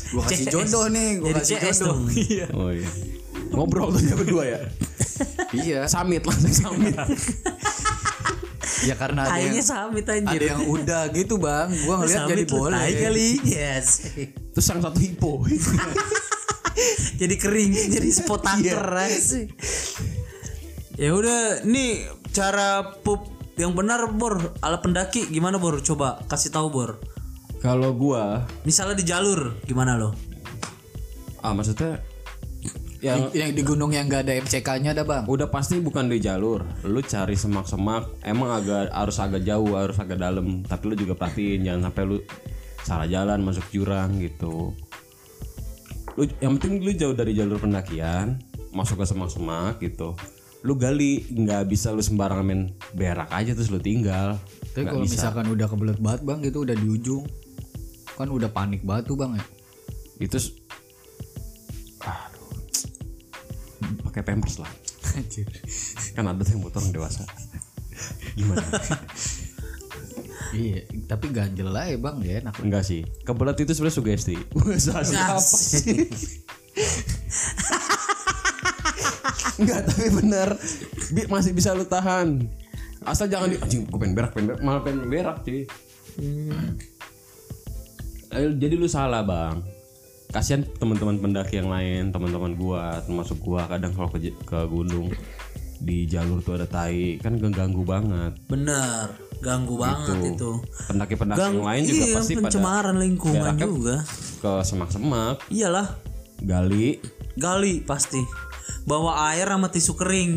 gue 0.06 0.22
kasih 0.22 0.44
CS. 0.44 0.52
jodoh 0.52 0.86
nih 0.86 1.08
gue 1.16 1.28
Jadi 1.32 1.40
kasih 1.40 1.56
CS 1.56 1.76
jodoh 1.80 1.88
dong. 1.88 2.00
iya 2.28 2.46
oh 2.52 2.68
iya 2.68 2.90
ngobrol 3.48 3.88
tuh 3.88 4.04
dia 4.04 4.14
berdua 4.20 4.44
ya 4.44 4.58
iya 5.56 5.80
samit 5.88 6.28
langsung 6.28 6.52
samit 6.52 6.92
ya 8.84 8.92
karena 8.94 9.24
ada 9.24 9.40
yang 9.40 9.64
samit 9.64 10.04
ada 10.04 10.20
anjir. 10.20 10.40
yang 10.44 10.60
udah 10.68 11.02
gitu 11.08 11.40
bang 11.40 11.72
gue 11.72 11.94
ngeliat 11.96 12.20
Samit 12.20 12.32
jadi 12.36 12.44
boleh 12.46 12.84
kali. 12.92 13.28
Yes. 13.48 14.12
terus 14.52 14.66
yang 14.68 14.84
satu 14.84 15.00
hipo 15.00 15.40
jadi 17.20 17.34
kering, 17.34 17.72
jadi 17.92 18.08
spot 18.12 18.40
tanker 18.44 18.80
sih. 19.16 19.48
Ya 20.96 21.12
udah, 21.12 21.64
nih 21.66 22.08
cara 22.32 22.96
pup 23.04 23.28
yang 23.56 23.72
benar 23.72 24.12
Bor, 24.12 24.40
ala 24.60 24.80
pendaki 24.80 25.28
gimana 25.28 25.56
Bor? 25.56 25.80
Coba 25.80 26.20
kasih 26.28 26.52
tahu 26.52 26.68
Bor. 26.68 26.92
kalau 27.56 27.90
gua 27.96 28.44
Misalnya 28.68 29.00
di 29.00 29.04
jalur 29.08 29.58
gimana 29.64 29.96
lo? 29.96 30.14
ah 31.46 31.54
maksudnya 31.54 32.02
yang 32.98 33.30
yang 33.30 33.54
di 33.54 33.62
gunung 33.62 33.94
yang 33.94 34.10
gak 34.10 34.26
ada 34.26 34.34
MCK-nya 34.42 34.90
ada 34.96 35.06
bang 35.06 35.22
udah 35.30 35.46
pasti 35.46 35.78
bukan 35.78 36.10
di 36.10 36.18
jalur 36.18 36.66
lu 36.82 36.98
cari 37.06 37.38
semak-semak 37.38 38.26
emang 38.26 38.50
agak 38.50 38.90
harus 38.90 39.22
agak 39.22 39.46
jauh 39.46 39.78
harus 39.78 39.94
agak 40.02 40.18
dalam 40.18 40.66
tapi 40.66 40.90
lu 40.90 40.94
juga 40.98 41.14
perhatiin 41.14 41.62
jangan 41.62 41.92
sampai 41.92 42.02
lu 42.02 42.18
salah 42.82 43.06
jalan 43.06 43.46
masuk 43.46 43.62
jurang 43.70 44.18
gitu 44.18 44.74
lu 46.16 46.24
yang 46.40 46.56
penting 46.56 46.80
lu 46.80 46.92
jauh 46.96 47.12
dari 47.12 47.36
jalur 47.36 47.60
pendakian 47.60 48.40
masuk 48.72 49.00
ke 49.00 49.06
semak-semak 49.08 49.80
gitu. 49.84 50.16
Lu 50.64 50.74
gali 50.74 51.28
nggak 51.28 51.68
bisa 51.68 51.92
lu 51.92 52.00
sembarangan 52.00 52.44
main 52.44 52.72
berak 52.96 53.28
aja 53.28 53.52
terus 53.52 53.68
lu 53.68 53.80
tinggal. 53.80 54.40
Tapi 54.72 54.88
kalau 54.88 55.04
bisa. 55.04 55.20
misalkan 55.20 55.46
udah 55.52 55.66
kebelet 55.68 56.00
banget 56.00 56.20
bang 56.24 56.40
itu 56.44 56.58
udah 56.64 56.76
di 56.76 56.86
ujung 56.88 57.24
kan 58.16 58.32
udah 58.32 58.48
panik 58.48 58.80
banget 58.80 59.12
tuh 59.12 59.16
bang 59.20 59.36
ya? 59.36 59.44
Itu 60.24 60.36
aduh. 62.00 62.48
Pakai 64.08 64.22
pampers 64.24 64.56
lah. 64.56 64.72
Kan 66.16 66.24
ada 66.24 66.40
tuh 66.40 66.56
yang 66.56 66.64
buat 66.64 66.72
orang 66.80 66.92
dewasa. 66.96 67.28
Gimana 68.36 68.64
iya 70.52 70.80
tapi 71.04 71.30
ganjel 71.30 71.68
lah 71.68 71.86
ya 71.86 71.96
bang 71.96 72.16
ya 72.20 72.32
enak 72.40 72.54
Enggak 72.60 72.82
sih. 72.82 73.02
Kebelet 73.22 73.58
itu 73.58 73.72
sebenarnya 73.72 73.96
sugesti. 73.96 74.36
Siapa 74.76 75.40
sih? 75.42 76.06
Enggak, 79.56 79.80
tapi 79.88 80.08
bener. 80.12 80.48
Bi- 81.10 81.28
masih 81.28 81.50
bisa 81.50 81.72
lu 81.72 81.82
tahan. 81.82 82.44
Asal 83.02 83.26
jangan 83.26 83.48
di 83.48 83.56
anjing 83.56 83.86
gue 83.86 83.96
pengen 83.96 84.14
berak, 84.14 84.34
pengen 84.34 84.46
berak, 84.50 84.60
malah 84.60 84.82
pengen 84.82 85.06
berak 85.06 85.36
cuy. 85.40 85.62
Eh, 88.28 88.50
Jadi 88.52 88.74
lu 88.74 88.84
salah, 88.84 89.22
Bang. 89.22 89.62
Kasihan 90.28 90.66
teman-teman 90.76 91.16
pendaki 91.16 91.56
yang 91.56 91.70
lain, 91.70 92.10
teman-teman 92.10 92.52
gua, 92.52 92.98
termasuk 93.00 93.38
gua 93.38 93.64
kadang 93.64 93.94
kalau 93.94 94.10
ke, 94.10 94.34
ke 94.34 94.58
gunung 94.66 95.08
di 95.78 96.04
jalur 96.04 96.42
tuh 96.42 96.58
ada 96.58 96.66
tai, 96.66 97.16
kan 97.16 97.38
ganggu 97.38 97.86
banget. 97.86 98.34
Bener, 98.44 99.14
ganggu 99.38 99.76
banget 99.76 100.32
itu. 100.32 100.60
Pendaki-pendaki 100.86 101.38
Gang, 101.38 101.54
yang 101.54 101.64
lain 101.64 101.82
juga 101.84 101.96
iya, 102.02 102.14
pasti 102.14 102.32
pada 102.32 102.40
pencemaran 102.42 102.96
lingkungan 102.96 103.36
beraknya 103.38 103.66
juga. 103.66 103.96
ke 104.36 104.52
semak-semak, 104.62 105.36
Iyalah, 105.48 105.86
gali, 106.40 107.00
gali 107.34 107.80
pasti. 107.80 108.20
Bawa 108.82 109.30
air 109.30 109.46
sama 109.46 109.66
tisu 109.66 109.92
kering. 109.94 110.32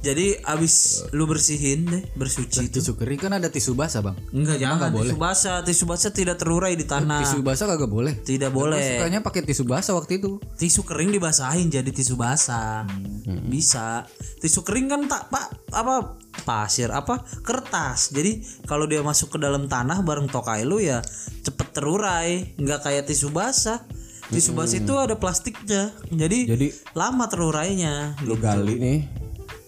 Jadi 0.00 0.36
abis 0.36 1.00
lu 1.10 1.24
bersihin 1.24 1.88
deh, 1.88 2.04
bersuci 2.12 2.68
itu. 2.68 2.76
tisu 2.76 2.92
kering 2.92 3.16
kan 3.18 3.32
ada 3.32 3.48
tisu 3.48 3.72
basah 3.72 4.04
bang 4.04 4.12
Enggak 4.36 4.60
jangan 4.60 4.92
tisu 4.92 5.16
basah, 5.16 5.64
tisu 5.64 5.84
basah 5.88 6.12
tidak 6.12 6.36
terurai 6.36 6.76
di 6.76 6.84
tanah. 6.84 7.24
tisu 7.24 7.40
basah 7.40 7.64
kagak 7.64 7.88
boleh 7.88 8.12
Tidak 8.20 8.52
boleh. 8.52 9.00
sukanya 9.00 9.24
pakai 9.24 9.40
tisu 9.42 9.64
basah 9.64 9.96
waktu 9.96 10.20
itu 10.20 10.36
Tisu 10.60 10.84
kering 10.84 11.08
dibasahin 11.08 11.72
jadi 11.72 11.88
tisu 11.88 12.20
basah. 12.20 12.84
Bisa. 13.48 14.04
Tisu 14.44 14.60
kering 14.60 14.92
kan 14.92 15.00
tak 15.08 15.32
pak 15.32 15.44
apa 15.72 16.20
pasir 16.42 16.90
apa 16.90 17.22
kertas. 17.46 18.10
Jadi 18.10 18.42
kalau 18.66 18.90
dia 18.90 19.00
masuk 19.06 19.36
ke 19.36 19.38
dalam 19.38 19.70
tanah 19.70 20.02
bareng 20.02 20.26
tokai 20.26 20.66
lu 20.66 20.82
ya 20.82 20.98
cepet 21.46 21.68
terurai, 21.70 22.58
nggak 22.58 22.80
kayak 22.82 23.04
tisu 23.06 23.30
basah. 23.30 23.86
Tisu 24.24 24.56
basah 24.56 24.80
itu 24.80 24.94
ada 24.96 25.14
plastiknya. 25.20 25.92
Jadi, 26.08 26.48
Jadi 26.48 26.66
lama 26.96 27.28
terurainya. 27.28 28.18
lu 28.24 28.34
gali 28.40 28.80
nih. 28.80 29.23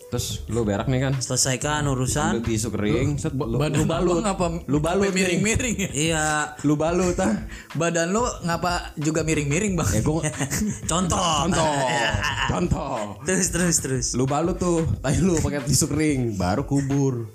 Terus 0.07 0.47
lu 0.47 0.63
berak 0.63 0.87
nih 0.87 1.03
kan. 1.03 1.13
Selesaikan 1.17 1.83
urusan. 1.85 2.39
Ambil 2.39 2.47
tisu 2.47 2.71
kering, 2.71 3.19
set, 3.19 3.35
lu, 3.35 3.59
badan 3.59 3.75
lu 3.77 3.85
balut. 3.85 4.23
ngapa 4.23 4.47
Lu 4.65 4.79
balut 4.79 5.11
nih. 5.11 5.19
miring-miring 5.19 5.77
ya 5.77 5.91
Iya, 5.91 6.27
Lu 6.63 6.75
balut 6.75 7.19
ah. 7.19 7.43
badan 7.75 8.11
lu 8.11 8.23
ngapa 8.41 8.95
juga 8.95 9.21
miring-miring 9.21 9.75
bang 9.75 9.91
Ya 9.91 10.01
gua 10.01 10.23
contoh. 10.91 11.19
contoh. 11.43 11.75
contoh. 12.53 12.97
Terus 13.25 13.51
terus 13.51 13.77
terus. 13.79 14.07
Lu 14.15 14.25
balut 14.25 14.57
tuh, 14.57 14.87
tai 15.01 15.19
lu 15.19 15.37
pakai 15.37 15.67
tisu 15.67 15.87
kering, 15.87 16.21
baru 16.35 16.63
kubur. 16.63 17.27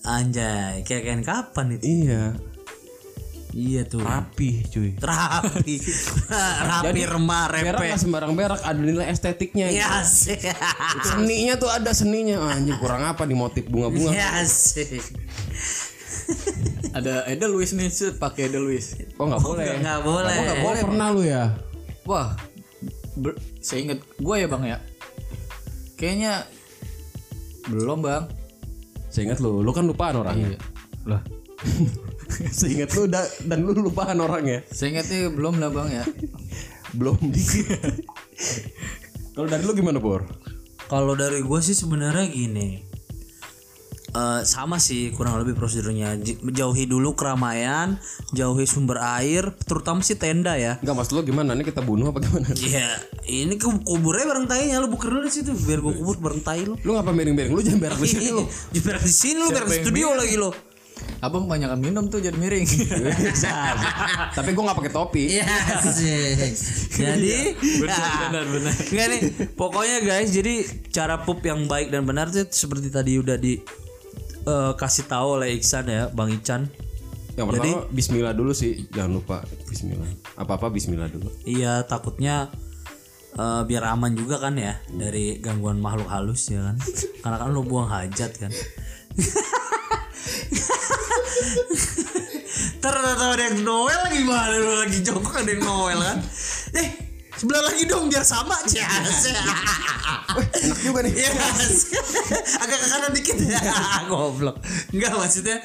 Anjay, 0.00 0.84
kayak 0.84 1.02
kayak 1.04 1.20
kapan 1.22 1.66
itu? 1.74 1.84
Iya, 1.84 2.36
Iya 3.58 3.82
tuh. 3.90 3.98
rapi 3.98 4.62
cuy. 4.70 4.94
Rapi. 5.02 5.82
Rapi 6.70 7.02
remah 7.10 7.50
Berak 7.50 7.74
repe. 7.82 7.98
sembarang 7.98 8.38
berak, 8.38 8.62
ada 8.62 8.78
nilai 8.78 9.10
estetiknya. 9.10 9.66
Iya 9.66 10.06
sih. 10.06 10.38
Seninya 11.10 11.58
tuh 11.58 11.66
ada 11.66 11.90
seninya. 11.90 12.54
Anjir 12.54 12.78
kurang 12.78 13.02
apa 13.02 13.26
nih 13.26 13.34
motif 13.34 13.66
bunga-bunga? 13.66 14.14
Iya 14.14 14.46
sih. 14.46 15.02
ada 16.98 17.26
Edelweiss 17.26 17.74
nih 17.74 17.90
set 17.90 18.14
pakai 18.16 18.46
Edelweiss 18.46 18.94
Oh 19.18 19.26
nggak 19.26 19.42
boleh. 19.42 19.66
Nggak 19.82 20.00
boleh. 20.06 20.34
Nggak 20.38 20.60
boleh 20.62 20.82
pernah 20.86 21.06
lu 21.10 21.22
ya. 21.26 21.44
wah 22.06 22.32
ber, 23.18 23.36
saya 23.60 23.84
inget 23.84 24.00
gue 24.16 24.36
ya 24.38 24.48
bang 24.48 24.62
ya 24.64 24.78
kayaknya 26.00 26.32
belum 27.68 28.00
bang 28.00 28.24
Seingat 29.12 29.44
lu, 29.44 29.60
lu 29.60 29.72
kan 29.76 29.84
lupaan 29.84 30.16
orangnya. 30.16 30.56
lah 31.04 31.20
Seingat 32.58 32.92
lu 32.94 33.06
da- 33.06 33.32
dan 33.44 33.64
lu 33.64 33.72
lupaan 33.72 34.18
orangnya. 34.18 34.62
saya 34.68 34.92
ingetnya 34.92 35.32
belum 35.32 35.58
lah 35.58 35.70
bang 35.70 35.88
ya 35.90 36.04
Belum 36.88 37.18
dikit. 37.20 37.68
Kalau 39.36 39.46
dari 39.46 39.62
lu 39.62 39.72
gimana, 39.72 40.00
Bor? 40.00 40.24
Kalau 40.88 41.12
dari 41.12 41.44
gue 41.44 41.60
sih 41.60 41.76
sebenarnya 41.76 42.26
gini. 42.26 42.88
Eh, 44.08 44.40
sama 44.42 44.80
sih 44.80 45.12
kurang 45.12 45.36
lebih 45.36 45.52
prosedurnya 45.52 46.16
jauhi 46.48 46.88
dulu 46.88 47.12
keramaian 47.12 48.00
jauhi 48.32 48.64
sumber 48.64 48.96
air 49.20 49.52
terutama 49.68 50.00
sih 50.00 50.16
tenda 50.16 50.56
ya 50.56 50.80
Enggak, 50.80 50.96
maksud 50.96 51.20
lu 51.20 51.28
gimana? 51.28 51.52
Ini 51.52 51.60
kita 51.60 51.84
bunuh 51.84 52.08
apa 52.08 52.24
gimana? 52.24 52.48
Iya, 52.56 52.88
ini 53.28 53.60
ke 53.60 53.68
kuburnya 53.68 54.24
bareng 54.24 54.48
tainya 54.48 54.80
lu 54.80 54.88
buker 54.88 55.12
dulu 55.12 55.28
di 55.28 55.34
situ 55.36 55.52
biar 55.52 55.84
gua 55.84 55.92
kubur 55.92 56.16
bareng 56.24 56.40
tai 56.40 56.64
lu. 56.64 56.80
Lu 56.88 56.96
ngapa 56.96 57.12
miring-miring? 57.12 57.52
Lu 57.52 57.60
jangan 57.60 57.84
berak 57.84 58.00
di 58.00 58.08
sini 58.08 58.28
lu. 58.32 58.48
Di 58.74 58.80
berak 58.80 59.04
di 59.04 59.12
sini 59.12 59.36
lu 59.36 59.52
berak 59.52 59.68
di 59.68 59.76
studio 59.84 60.16
lagi 60.16 60.34
lo. 60.40 60.50
Abang 61.18 61.50
kebanyakan 61.50 61.78
minum 61.82 62.04
tuh 62.06 62.22
jadi 62.22 62.36
miring 62.38 62.62
Tapi 64.38 64.50
gua 64.54 64.70
nggak 64.70 64.78
pakai 64.78 64.92
topi. 64.94 65.24
Iya. 65.38 65.46
Jadi 66.98 67.58
benar 67.82 68.44
benar. 68.46 68.74
Enggak 68.74 69.06
nih, 69.10 69.20
pokoknya 69.54 69.98
guys, 70.02 70.30
jadi 70.34 70.66
cara 70.90 71.22
pup 71.22 71.42
yang 71.46 71.66
baik 71.70 71.94
dan 71.94 72.02
benar 72.02 72.30
tuh 72.30 72.46
seperti 72.50 72.90
tadi 72.90 73.18
udah 73.18 73.38
di 73.38 73.58
eh, 74.46 74.72
kasih 74.74 75.06
tahu 75.06 75.42
oleh 75.42 75.54
Iksan 75.58 75.86
ya, 75.86 76.10
Bang 76.10 76.34
Ican. 76.34 76.66
Yang 77.38 77.46
pertama 77.54 77.86
bismillah 77.94 78.34
dulu 78.34 78.50
sih, 78.50 78.90
jangan 78.90 79.22
lupa 79.22 79.46
bismillah. 79.70 80.10
Apa-apa 80.34 80.74
bismillah 80.74 81.06
dulu. 81.06 81.30
Iya, 81.46 81.86
takutnya 81.86 82.50
eh, 83.38 83.62
biar 83.62 83.94
aman 83.94 84.14
juga 84.18 84.42
kan 84.42 84.58
ya 84.58 84.78
dari 84.90 85.38
gangguan 85.38 85.78
makhluk 85.78 86.10
halus 86.10 86.50
ya 86.50 86.62
kan. 86.66 86.76
Karena 87.22 87.36
kan 87.38 87.48
lu 87.54 87.62
buang 87.62 87.86
hajat 87.86 88.32
kan. 88.38 88.50
Tahu 92.78 92.92
ada 93.34 93.42
yang 93.42 93.58
Noel 93.62 94.02
gimana 94.14 94.54
lu 94.54 94.72
lagi 94.80 94.98
jongkok 95.02 95.42
ada 95.42 95.50
yang 95.50 95.62
Noel 95.62 95.98
kan. 96.00 96.18
Eh, 96.74 96.88
sebelah 97.34 97.62
lagi 97.66 97.84
dong 97.84 98.06
biar 98.08 98.24
sama 98.24 98.54
aja. 98.54 98.86
Enak 100.58 100.78
juga 100.82 101.00
nih. 101.02 101.12
Iya, 101.14 101.30
agak 102.62 102.78
ke 102.78 102.86
kanan 102.88 103.10
dikit 103.12 103.36
ya. 103.42 103.58
Goblok. 104.06 104.56
Enggak 104.94 105.12
maksudnya. 105.16 105.58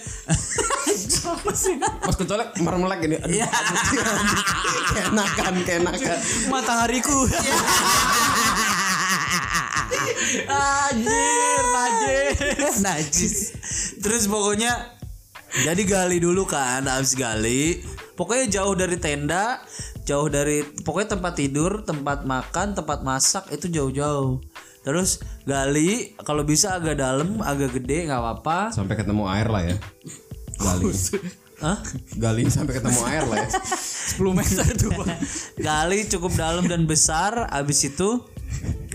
Apa 1.23 1.51
sih? 1.55 1.79
Pas 1.79 2.15
kecolek 2.15 2.51
mermelek 2.59 2.99
gini. 3.07 3.15
Aduh, 3.15 3.31
Iya. 3.31 3.47
keenakan, 4.93 5.53
keenakan. 5.63 6.17
matahariku 6.51 7.15
Anjir, 10.49 11.63
najis. 11.73 12.75
najis. 12.81 13.35
Terus 13.99 14.27
pokoknya 14.27 14.93
jadi 15.65 15.81
gali 15.85 16.17
dulu 16.17 16.49
kan, 16.49 16.85
habis 16.89 17.13
gali. 17.13 17.81
Pokoknya 18.13 18.61
jauh 18.61 18.73
dari 18.77 18.97
tenda, 18.97 19.61
jauh 20.05 20.29
dari 20.29 20.65
pokoknya 20.65 21.17
tempat 21.17 21.33
tidur, 21.37 21.81
tempat 21.85 22.25
makan, 22.25 22.77
tempat 22.77 23.01
masak 23.01 23.49
itu 23.53 23.69
jauh-jauh. 23.69 24.41
Terus 24.83 25.23
gali, 25.47 26.17
kalau 26.21 26.43
bisa 26.43 26.75
agak 26.75 26.99
dalam, 26.99 27.39
agak 27.39 27.79
gede 27.79 28.09
nggak 28.09 28.19
apa-apa. 28.19 28.73
Sampai 28.75 28.99
ketemu 28.99 29.23
air 29.29 29.47
lah 29.47 29.63
ya. 29.63 29.75
Gali. 30.59 30.91
Hah? 31.63 31.79
Gali 32.19 32.43
sampai 32.51 32.73
ketemu 32.81 32.99
air 33.07 33.23
lah 33.23 33.37
ya. 33.47 33.49
10 34.13 34.35
meter 34.35 34.65
tuh 34.75 34.91
Gali 35.55 35.99
cukup 36.11 36.35
dalam 36.35 36.67
dan 36.67 36.83
besar. 36.83 37.47
Habis 37.47 37.87
itu 37.87 38.19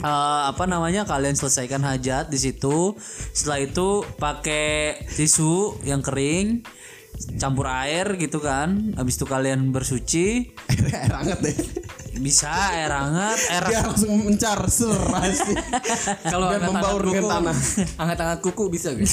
eh, 0.02 0.42
apa 0.50 0.64
namanya 0.64 1.04
kalian 1.04 1.34
selesaikan 1.34 1.82
hajat 1.82 2.30
di 2.30 2.38
situ. 2.38 2.94
Setelah 3.34 3.58
itu 3.64 3.88
pakai 4.18 5.06
tisu 5.14 5.82
yang 5.82 6.02
kering, 6.02 6.62
campur 7.38 7.66
air 7.70 8.18
gitu 8.18 8.38
kan. 8.38 8.94
Habis 8.94 9.18
itu 9.18 9.26
kalian 9.26 9.74
bersuci. 9.74 10.54
air 10.94 11.12
hangat 11.12 11.38
deh. 11.42 11.58
Bisa 12.18 12.50
air 12.74 12.90
hangat, 12.90 13.38
air 13.48 13.64
Dia 13.70 13.80
langsung 13.86 14.18
mencar 14.26 14.60
seras. 14.66 15.38
kalau 16.32 16.50
Dan 16.50 16.66
membaur 16.66 17.02
dengan 17.06 17.24
tanah. 17.40 17.56
angkat-angkat 17.96 18.40
kuku 18.42 18.64
bisa 18.68 18.92
gak 18.98 19.06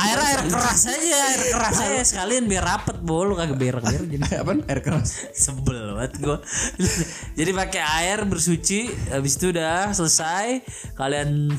air 0.00 0.18
air 0.22 0.40
keras 0.46 0.82
aja, 0.88 1.18
air 1.34 1.42
keras 1.52 1.76
aja 1.82 2.02
sekalian 2.06 2.46
biar 2.46 2.64
rapet 2.64 2.98
bol 3.02 3.34
kagak 3.34 3.58
berak-berak 3.58 4.06
jadi 4.14 4.24
Apa? 4.42 4.52
Air 4.70 4.80
keras. 4.80 5.28
sebel 5.34 5.96
banget 5.96 6.12
gue 6.22 6.38
jadi 7.34 7.50
pakai 7.52 7.82
air 8.04 8.18
bersuci 8.24 8.88
habis 9.10 9.36
itu 9.36 9.50
udah 9.52 9.90
selesai 9.92 10.62
kalian 10.94 11.50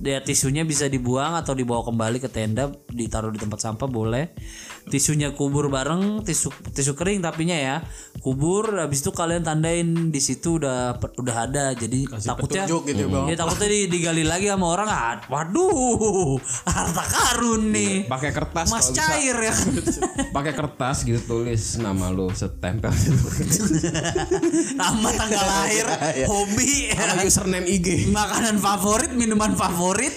ya 0.00 0.24
tisunya 0.24 0.64
bisa 0.64 0.88
dibuang 0.88 1.36
atau 1.36 1.52
dibawa 1.52 1.84
kembali 1.84 2.24
ke 2.24 2.28
tenda 2.32 2.72
ditaruh 2.88 3.28
di 3.28 3.36
tempat 3.36 3.60
sampah 3.60 3.84
boleh 3.84 4.32
tisunya 4.90 5.32
kubur 5.32 5.70
bareng 5.70 6.26
tisu 6.26 6.50
tisu 6.74 6.92
kering 6.92 7.22
tapinya 7.22 7.54
ya. 7.54 7.76
Kubur 8.20 8.74
habis 8.76 9.00
itu 9.00 9.14
kalian 9.14 9.40
tandain 9.40 10.10
di 10.10 10.20
situ 10.20 10.58
udah 10.58 10.98
udah 11.16 11.36
ada. 11.46 11.72
Jadi 11.72 12.10
takutnya 12.10 12.66
petunjuk 12.66 12.82
gitu 12.90 13.02
ya, 13.06 13.08
Bang. 13.08 13.24
ya 13.30 13.36
takutnya 13.38 13.68
di- 13.70 13.88
digali 13.88 14.24
lagi 14.26 14.50
sama 14.50 14.66
orang 14.66 14.88
ah, 14.90 15.16
waduh 15.30 16.36
harta 16.66 17.04
karun 17.06 17.70
nih. 17.70 18.10
Pakai 18.10 18.30
kertas 18.34 18.66
mas 18.68 18.90
kalau 18.90 18.92
bisa. 18.92 19.02
cair 19.06 19.36
ya. 19.38 19.54
Pakai 20.36 20.52
kertas 20.52 20.96
gitu 21.06 21.20
tulis 21.22 21.62
nama 21.78 22.10
lu 22.10 22.28
setempel. 22.34 22.90
Nama 24.80 25.08
tanggal 25.14 25.44
lahir 25.44 25.86
hobi. 26.30 26.90
Sama 26.90 27.22
username 27.22 27.66
IG. 27.68 27.88
makanan 28.10 28.56
favorit 28.58 29.12
minuman 29.14 29.54
favorit. 29.54 30.12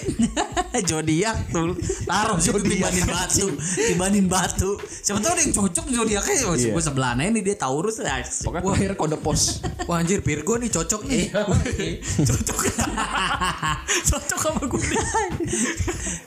Zodiak 0.84 1.54
tuh. 1.54 1.78
Taruh 2.04 2.38
situ 2.40 2.58
tibanin 2.60 3.06
batu 3.06 3.46
tibanin 3.76 4.26
batu 4.26 4.63
siapa 4.80 5.18
tahu 5.20 5.32
ada 5.36 5.42
yang 5.44 5.54
cocok 5.54 5.84
zodiaknya 5.88 6.34
oh, 6.48 6.54
Iya. 6.54 6.72
gue 6.74 6.82
sebelah 6.82 7.12
ini 7.18 7.40
dia 7.40 7.56
Taurus 7.56 7.96
ya 8.00 8.20
Pokoknya 8.20 8.62
terakhir 8.64 8.92
kode 8.98 9.18
pos. 9.20 9.60
wah 9.88 10.00
anjir 10.00 10.20
Virgo 10.20 10.56
nih 10.58 10.70
cocok 10.72 11.00
nih. 11.08 11.32
Cocok. 12.22 12.58
Cocok 14.10 14.38
sama 14.40 14.62
gue 14.64 14.82
nih. 14.84 15.00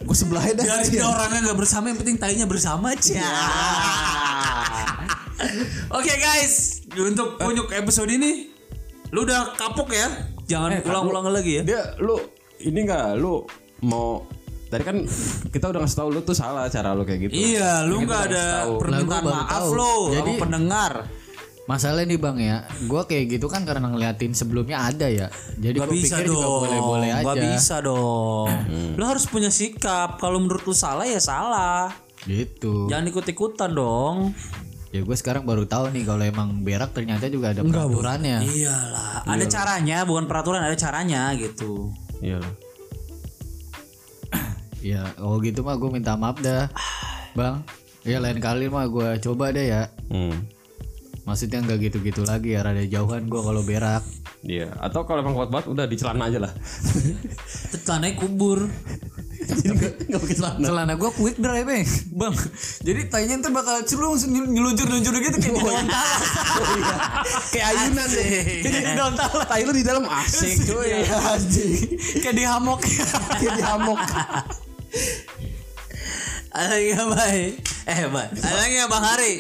Gue 0.02 0.16
sebelahnya 0.18 0.54
dah. 0.62 0.66
biar 0.66 0.88
dia 0.90 1.06
orangnya 1.06 1.40
nggak 1.52 1.60
bersama 1.60 1.86
yang 1.92 1.98
penting 2.00 2.18
tainya 2.18 2.46
bersama 2.50 2.94
aja. 2.94 3.22
Oke 5.98 6.14
guys. 6.18 6.84
Untuk 6.98 7.38
punyuk 7.38 7.70
episode 7.74 8.10
ini 8.10 8.50
lu 9.14 9.24
udah 9.24 9.54
kapok 9.56 9.94
ya? 9.94 10.08
Jangan 10.48 10.82
ulang-ulang 10.84 11.30
lagi 11.30 11.62
ya. 11.62 11.64
Dia 11.64 11.82
lu 12.02 12.18
ini 12.64 12.84
enggak 12.84 13.20
lu 13.20 13.46
mau 13.86 14.26
tadi 14.68 14.84
kan 14.84 14.98
kita 15.50 15.66
udah 15.72 15.80
ngasih 15.84 15.98
tahu 15.98 16.10
lu 16.12 16.22
tuh 16.24 16.36
salah 16.36 16.68
cara 16.68 16.92
lu 16.92 17.08
kayak 17.08 17.28
gitu. 17.28 17.34
Iya, 17.36 17.88
lu 17.88 18.04
nggak 18.04 18.22
ada 18.32 18.46
permintaan 18.76 19.24
baru 19.24 19.36
maaf 19.36 19.62
tahu. 19.64 19.72
lo 19.74 19.94
Jadi- 20.12 20.36
sama 20.38 20.44
pendengar. 20.44 20.94
Masalahnya 21.68 22.16
nih 22.16 22.20
bang 22.24 22.38
ya, 22.40 22.58
gue 22.64 23.02
kayak 23.04 23.26
gitu 23.28 23.52
kan 23.52 23.68
karena 23.68 23.92
ngeliatin 23.92 24.32
sebelumnya 24.32 24.88
ada 24.88 25.12
ya. 25.12 25.28
Jadi 25.60 25.84
Gak 25.84 25.92
gue 25.92 26.00
bisa 26.00 26.16
pikir 26.16 26.32
juga 26.32 26.48
dong, 26.48 26.62
boleh-boleh 26.64 27.10
aja. 27.12 27.26
Gak 27.28 27.36
bisa 27.44 27.76
dong. 27.84 28.48
Lo 28.96 29.04
harus 29.04 29.28
punya 29.28 29.52
sikap. 29.52 30.16
Kalau 30.16 30.40
menurut 30.40 30.64
lu 30.64 30.72
salah 30.72 31.04
ya 31.04 31.20
salah. 31.20 31.92
Gitu. 32.24 32.88
Jangan 32.88 33.12
ikut-ikutan 33.12 33.76
dong. 33.76 34.32
Ya 34.96 35.04
gue 35.04 35.16
sekarang 35.20 35.44
baru 35.44 35.68
tahu 35.68 35.92
nih 35.92 36.08
kalau 36.08 36.24
emang 36.24 36.64
berak 36.64 36.96
ternyata 36.96 37.28
juga 37.28 37.52
ada 37.52 37.60
peraturannya. 37.60 38.48
Iyalah, 38.48 39.28
ada 39.28 39.46
caranya, 39.52 40.08
bukan 40.08 40.24
peraturan, 40.24 40.64
ada 40.64 40.78
caranya 40.80 41.36
gitu. 41.36 41.92
Iyalah. 42.24 42.67
Ya, 44.88 45.04
oh 45.20 45.36
gitu 45.44 45.68
mah 45.68 45.76
gue 45.76 45.92
minta 45.92 46.16
maaf 46.16 46.40
dah, 46.40 46.72
bang. 47.36 47.60
Ya 48.08 48.24
lain 48.24 48.40
kali 48.40 48.72
mah 48.72 48.88
gue 48.88 49.20
coba 49.20 49.52
deh 49.52 49.68
ya. 49.68 49.92
Hmm. 50.08 50.48
Maksudnya 51.28 51.60
nggak 51.60 51.92
gitu-gitu 51.92 52.24
lagi 52.24 52.56
ya, 52.56 52.64
rada 52.64 52.88
jauhan 52.88 53.28
gue 53.28 53.42
kalau 53.44 53.60
berak. 53.68 54.00
Iya, 54.48 54.72
atau 54.80 55.04
kalau 55.04 55.28
emang 55.28 55.36
kuat 55.36 55.52
banget 55.52 55.68
udah 55.76 55.86
di 55.92 56.00
celana 56.00 56.32
aja 56.32 56.40
lah. 56.40 56.54
Celananya 57.84 58.16
kubur. 58.16 58.64
Enggak 60.08 60.20
pakai 60.24 60.36
celana. 60.40 60.64
Celana 60.64 60.94
gue 60.96 61.12
quick 61.20 61.36
dry 61.36 61.68
bang, 61.68 61.84
bang. 62.16 62.36
Jadi 62.80 63.02
tainya 63.12 63.44
ntar 63.44 63.52
bakal 63.52 63.84
celung 63.84 64.16
nyeluncur-nyeluncur 64.24 65.20
gitu 65.20 65.38
kayak 65.44 65.56
di 65.58 65.68
daun 65.68 65.88
talas. 65.92 66.32
Kayak 67.52 67.68
ayunan 67.76 68.08
deh. 68.08 68.28
Kayak 68.64 68.84
di 68.88 68.94
daun 68.96 69.14
talas. 69.20 69.46
Tai 69.52 69.64
lu 69.68 69.72
di 69.76 69.84
dalam 69.84 70.06
asik 70.08 70.64
cuy. 70.64 71.04
Kayak 72.24 72.36
di 72.40 72.44
hamok. 72.48 72.80
Kayak 73.36 73.52
di 73.52 73.64
hamok. 73.68 74.00
Nggak 76.58 77.08
baik? 77.14 77.54
Eh, 77.86 78.04
Bang. 78.10 78.30
Ada 78.34 78.56
lagi 78.58 78.74
nggak 78.76 78.90
Bang 78.90 79.06
Hari? 79.06 79.34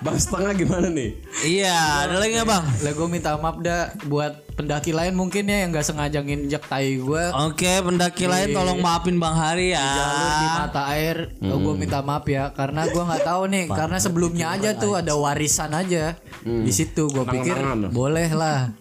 Bang 0.00 0.16
setengah 0.16 0.52
gimana 0.56 0.88
nih? 0.88 1.10
Iya, 1.44 2.08
ada 2.08 2.16
lagi 2.16 2.32
nggak 2.32 2.48
Bang? 2.48 2.64
Lah 2.64 2.92
gue 2.92 3.06
minta 3.06 3.36
maaf 3.36 3.60
dah 3.60 3.92
buat 4.08 4.32
pendaki 4.56 4.90
lain 4.90 5.14
mungkin 5.14 5.46
ya 5.46 5.62
yang 5.62 5.70
gak 5.70 5.86
sengaja 5.86 6.18
nginjek 6.18 6.66
tai 6.66 6.98
gue 6.98 7.24
Oke, 7.46 7.78
pendaki 7.78 8.26
lain 8.26 8.50
tolong 8.50 8.80
maafin 8.80 9.20
Bang 9.20 9.36
Hari 9.36 9.70
ya. 9.70 9.84
jalur 9.84 10.30
di 10.32 10.46
mata 10.50 10.82
air. 10.90 11.16
Oh, 11.44 11.58
gue 11.60 11.74
minta 11.76 12.00
maaf 12.00 12.24
ya 12.24 12.50
karena 12.50 12.88
gue 12.88 12.98
nggak 12.98 13.22
tahu 13.22 13.42
nih 13.46 13.64
karena 13.68 13.98
sebelumnya 14.00 14.46
aja 14.50 14.70
tuh 14.74 14.96
ada 14.96 15.12
warisan 15.14 15.70
aja 15.70 16.16
di 16.42 16.72
situ. 16.72 17.06
Gue 17.06 17.22
pikir 17.22 17.54
boleh 17.90 18.28
lah. 18.32 18.72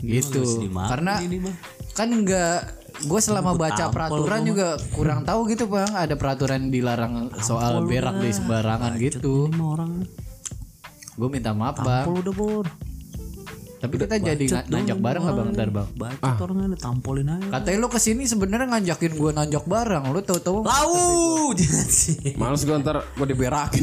gitu. 0.00 0.42
Karena 0.86 1.18
kan 1.92 2.08
nggak 2.08 2.81
gue 2.94 3.20
selama 3.20 3.54
baca 3.54 3.88
peraturan 3.88 4.40
juga 4.42 4.66
kurang 4.90 5.22
tahu 5.22 5.48
gitu 5.48 5.64
bang 5.66 5.88
ada 5.90 6.12
peraturan 6.12 6.68
dilarang 6.68 7.32
soal 7.38 7.82
berak 7.82 8.18
di 8.18 8.30
sembarangan 8.30 8.92
gitu 8.96 9.48
orang. 9.50 10.04
gue 11.12 11.28
minta 11.28 11.52
maaf 11.52 11.78
bang 11.78 12.06
udah 12.06 12.30
bor. 12.30 12.66
tapi 13.78 13.98
kita 13.98 14.14
jadi 14.14 14.44
nga- 14.46 14.66
nanjak 14.68 14.94
bareng 14.96 15.22
nggak 15.22 15.36
bang 15.36 15.48
ntar 15.50 15.68
bang 15.68 15.88
Bacot 15.92 16.38
orangnya 16.40 16.78
tampolin 16.78 17.28
aja. 17.28 17.46
katanya 17.50 17.78
lu 17.78 17.88
ke 17.88 17.98
sini 17.98 18.22
sebenarnya 18.24 18.70
ngajakin 18.70 19.12
gue 19.12 19.30
nanjak 19.32 19.64
bareng 19.64 20.04
lu 20.08 20.20
tahu-tahu 20.20 20.62
Lau, 20.62 21.50
jangan 21.58 21.88
sih. 21.88 22.36
Males 22.36 22.62
gue 22.62 22.76
ntar 22.78 23.02
gue 23.02 23.26
diberakin. 23.26 23.82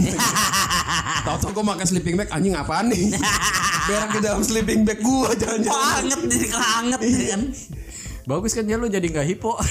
Tahu-tahu 1.28 1.52
gue 1.52 1.66
makan 1.66 1.86
sleeping 1.86 2.16
bag 2.16 2.32
anjing 2.32 2.56
apaan 2.56 2.88
nih? 2.88 3.12
Berak 3.88 4.10
di 4.10 4.20
dalam 4.20 4.40
sleeping 4.40 4.88
bag 4.88 5.00
gue 5.00 5.30
jangan-jangan. 5.36 6.00
Anget 6.00 6.20
jadi 6.26 6.48
keanget 6.48 7.00
kan. 7.28 7.42
Bagus 8.30 8.54
kan 8.54 8.62
ya 8.64 8.78
lu 8.78 8.86
jadi 8.86 9.02
nggak 9.04 9.26
hipo 9.28 9.58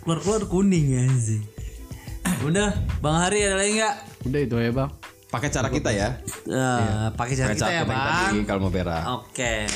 Keluar 0.00 0.22
keluar 0.22 0.42
kuning 0.46 0.86
ya 0.94 1.02
sih. 1.18 1.42
Udah, 2.42 2.70
Bang 3.00 3.18
Hari 3.18 3.42
ada 3.42 3.58
lagi 3.58 3.74
nggak? 3.74 3.94
udah 4.22 4.40
itu 4.40 4.54
ya 4.56 4.70
bang 4.70 4.90
Pakai 5.26 5.50
cara 5.50 5.66
kita 5.66 5.90
ya. 5.90 6.22
Pakai 7.10 7.34
cara 7.34 7.50
Pakai 7.50 7.58
kita 7.58 7.66
cara 7.66 7.74
ya 7.74 7.82
kita 7.82 7.90
yang 7.90 7.90
Bang. 7.90 8.46
kalau 8.46 8.60
mau 8.62 8.70
berak. 8.70 9.02
Oke. 9.18 9.66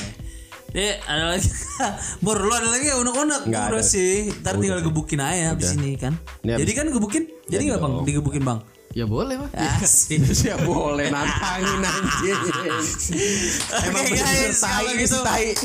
Nih 0.71 0.95
ada 1.03 1.35
lagi. 1.35 1.51
Bor 2.23 2.39
lu 2.39 2.47
ada 2.49 2.71
lagi 2.71 2.87
ya 2.87 2.95
unek-unek 2.95 3.51
udah 3.51 3.63
ada. 3.67 3.83
sih. 3.83 4.31
Ntar 4.39 4.55
tinggal 4.55 4.79
gebukin 4.79 5.19
aja 5.19 5.51
habis 5.51 5.75
ini 5.75 5.99
kan. 5.99 6.15
Ini 6.41 6.63
Jadi 6.63 6.71
kan 6.71 6.85
gebukin. 6.87 7.23
Jadi 7.51 7.61
nggak 7.67 7.79
Bang? 7.83 7.93
Digebukin 8.07 8.43
Bang. 8.47 8.59
ya 8.91 9.07
boleh 9.07 9.39
bang 9.39 9.51
Asik. 9.79 10.19
Ya 10.43 10.55
boleh 10.59 11.07
nantangin 11.07 11.79
anjing. 11.79 12.39
Emang 13.87 14.03
guys, 14.07 14.59
kalau 14.59 14.91
gitu. 14.95 15.19
tai. 15.23 15.55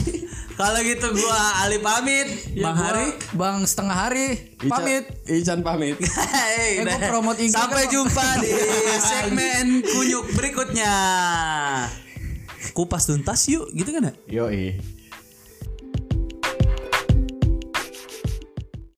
Kalau 0.57 0.81
gitu 0.81 1.07
gua 1.13 1.37
Ali 1.61 1.79
pamit. 1.79 2.29
Ya, 2.51 2.65
Bang 2.65 2.77
Hari. 2.79 3.07
bang 3.31 3.57
setengah 3.63 3.93
hari 3.95 4.27
Ican- 4.57 4.73
pamit 4.73 5.05
Ican 5.27 5.61
pamit. 5.61 5.97
Hey, 6.33 6.81
Eh, 6.81 6.85
gua 6.89 6.97
promote 7.07 7.41
IG 7.41 7.53
Sampai 7.53 7.85
kan, 7.85 7.93
jumpa 7.93 8.27
di 8.41 8.53
segmen 9.13 9.67
kunyuk 9.85 10.33
berikutnya. 10.33 10.95
Kupas 12.73 13.05
tuntas 13.05 13.45
yuk, 13.47 13.69
gitu 13.71 13.89
kan 13.91 14.09
ya? 14.09 14.13
Yoi. 14.43 14.96